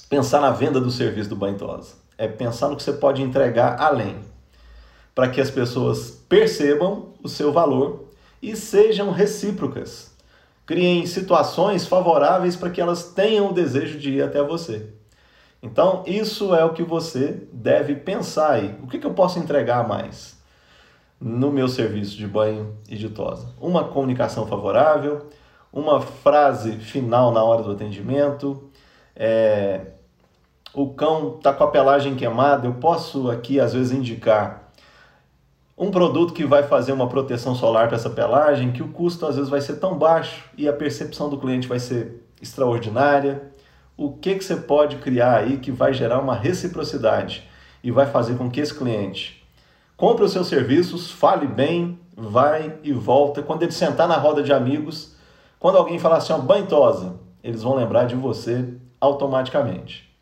[0.10, 3.80] pensar na venda do serviço do banho tosa, é pensar no que você pode entregar
[3.80, 4.18] além,
[5.14, 8.06] para que as pessoas percebam o seu valor
[8.42, 10.12] e sejam recíprocas.
[10.66, 14.90] Criem situações favoráveis para que elas tenham o desejo de ir até você.
[15.62, 18.76] Então, isso é o que você deve pensar aí.
[18.82, 20.36] O que, que eu posso entregar mais
[21.22, 23.54] no meu serviço de banho e de tosa?
[23.62, 25.30] Uma comunicação favorável,
[25.76, 28.70] uma frase final na hora do atendimento.
[29.14, 29.82] É,
[30.74, 34.72] o cão está com a pelagem queimada, eu posso aqui às vezes indicar
[35.78, 39.36] um produto que vai fazer uma proteção solar para essa pelagem, que o custo às
[39.36, 43.52] vezes vai ser tão baixo e a percepção do cliente vai ser extraordinária.
[43.98, 47.44] O que, que você pode criar aí que vai gerar uma reciprocidade
[47.84, 49.46] e vai fazer com que esse cliente
[49.98, 53.42] compre os seus serviços, fale bem, vai e volta.
[53.42, 55.15] Quando ele sentar na roda de amigos,
[55.66, 60.16] quando alguém falar assim, ó, banhosa, eles vão lembrar de você automaticamente.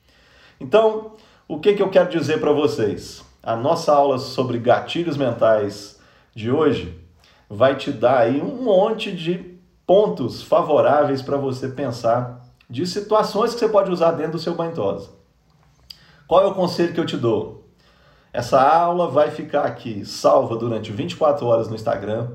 [0.57, 1.18] Então,
[1.49, 3.22] o que, que eu quero dizer para vocês?
[3.44, 5.99] A nossa aula sobre gatilhos mentais
[6.34, 6.98] de hoje
[7.49, 13.60] vai te dar aí um monte de pontos favoráveis para você pensar de situações que
[13.60, 15.10] você pode usar dentro do seu banhosa.
[16.26, 17.68] Qual é o conselho que eu te dou?
[18.32, 22.30] Essa aula vai ficar aqui salva durante 24 horas no Instagram.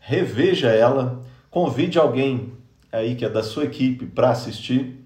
[0.00, 2.52] Reveja ela Convide alguém
[2.92, 5.04] aí que é da sua equipe para assistir.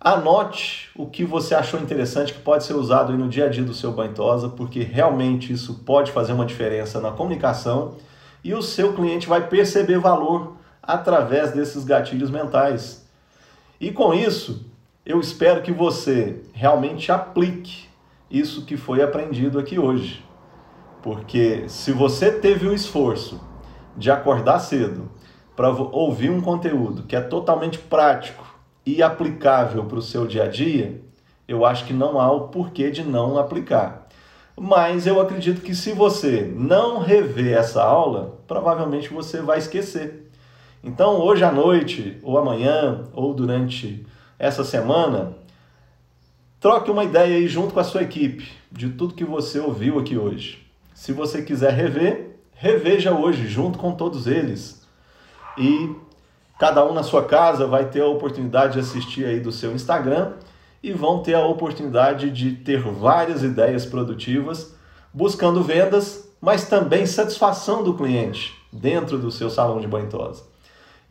[0.00, 3.74] Anote o que você achou interessante que pode ser usado no dia a dia do
[3.74, 7.96] seu banhosa, porque realmente isso pode fazer uma diferença na comunicação
[8.44, 13.06] e o seu cliente vai perceber valor através desses gatilhos mentais.
[13.80, 14.66] E com isso,
[15.04, 17.88] eu espero que você realmente aplique
[18.30, 20.24] isso que foi aprendido aqui hoje.
[21.02, 23.40] Porque se você teve o esforço
[23.96, 25.10] de acordar cedo,
[25.58, 28.44] para ouvir um conteúdo que é totalmente prático
[28.86, 31.02] e aplicável para o seu dia a dia,
[31.48, 34.06] eu acho que não há o porquê de não aplicar.
[34.56, 40.30] Mas eu acredito que se você não rever essa aula, provavelmente você vai esquecer.
[40.84, 44.06] Então, hoje à noite, ou amanhã, ou durante
[44.38, 45.32] essa semana,
[46.60, 50.16] troque uma ideia aí junto com a sua equipe de tudo que você ouviu aqui
[50.16, 50.64] hoje.
[50.94, 54.77] Se você quiser rever, reveja hoje junto com todos eles.
[55.58, 55.94] E
[56.58, 60.34] cada um na sua casa vai ter a oportunidade de assistir aí do seu Instagram
[60.82, 64.74] e vão ter a oportunidade de ter várias ideias produtivas,
[65.12, 70.44] buscando vendas, mas também satisfação do cliente dentro do seu salão de banho tosa.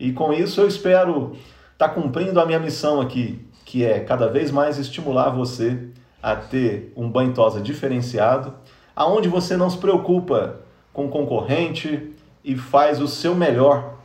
[0.00, 1.32] E com isso eu espero
[1.72, 5.88] estar tá cumprindo a minha missão aqui, que é cada vez mais estimular você
[6.22, 8.54] a ter um banho tosa diferenciado,
[8.96, 10.60] aonde você não se preocupa
[10.92, 12.12] com concorrente
[12.42, 13.97] e faz o seu melhor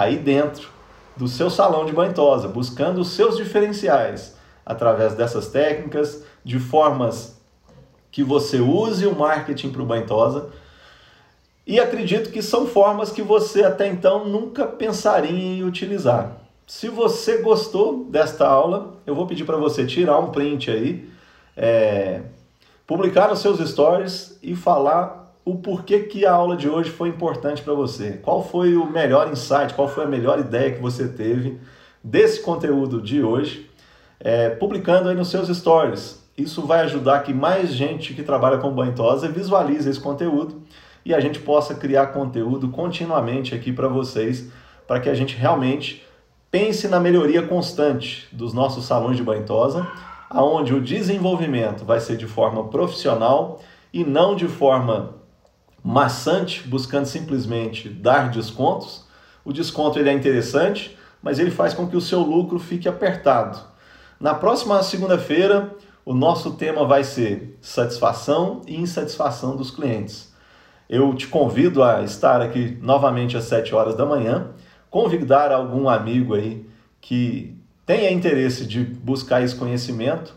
[0.00, 0.66] aí dentro
[1.14, 7.38] do seu salão de banho tosa, buscando os seus diferenciais através dessas técnicas, de formas
[8.10, 10.48] que você use o marketing para o Bantosa.
[11.66, 16.32] E acredito que são formas que você até então nunca pensaria em utilizar.
[16.66, 21.10] Se você gostou desta aula, eu vou pedir para você tirar um print aí,
[21.54, 22.22] é,
[22.86, 27.62] publicar nos seus stories e falar o porquê que a aula de hoje foi importante
[27.62, 28.18] para você.
[28.22, 31.58] Qual foi o melhor insight, qual foi a melhor ideia que você teve
[32.02, 33.70] desse conteúdo de hoje
[34.20, 36.20] é, publicando aí nos seus stories.
[36.36, 40.62] Isso vai ajudar que mais gente que trabalha com banho tosa visualize esse conteúdo
[41.04, 44.50] e a gente possa criar conteúdo continuamente aqui para vocês,
[44.86, 46.04] para que a gente realmente
[46.50, 49.86] pense na melhoria constante dos nossos salões de banho tosa,
[50.28, 53.60] aonde o desenvolvimento vai ser de forma profissional
[53.92, 55.19] e não de forma
[55.82, 59.04] maçante, buscando simplesmente dar descontos.
[59.44, 63.58] O desconto ele é interessante, mas ele faz com que o seu lucro fique apertado.
[64.18, 65.74] Na próxima segunda-feira,
[66.04, 70.32] o nosso tema vai ser satisfação e insatisfação dos clientes.
[70.88, 74.48] Eu te convido a estar aqui novamente às 7 horas da manhã,
[74.90, 76.66] convidar algum amigo aí
[77.00, 80.34] que tenha interesse de buscar esse conhecimento.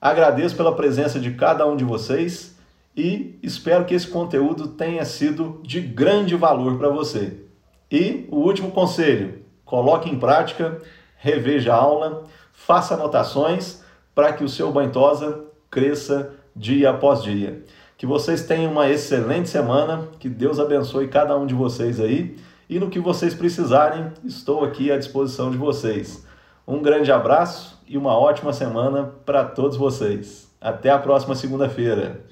[0.00, 2.56] Agradeço pela presença de cada um de vocês
[2.96, 7.44] e espero que esse conteúdo tenha sido de grande valor para você.
[7.90, 10.80] E o último conselho: coloque em prática,
[11.16, 12.26] reveja a aula
[12.60, 13.82] faça anotações
[14.14, 17.64] para que o seu banhosa cresça dia após dia.
[17.96, 22.36] Que vocês tenham uma excelente semana, que Deus abençoe cada um de vocês aí
[22.68, 26.24] e no que vocês precisarem, estou aqui à disposição de vocês.
[26.66, 30.48] Um grande abraço e uma ótima semana para todos vocês.
[30.60, 32.29] Até a próxima segunda-feira.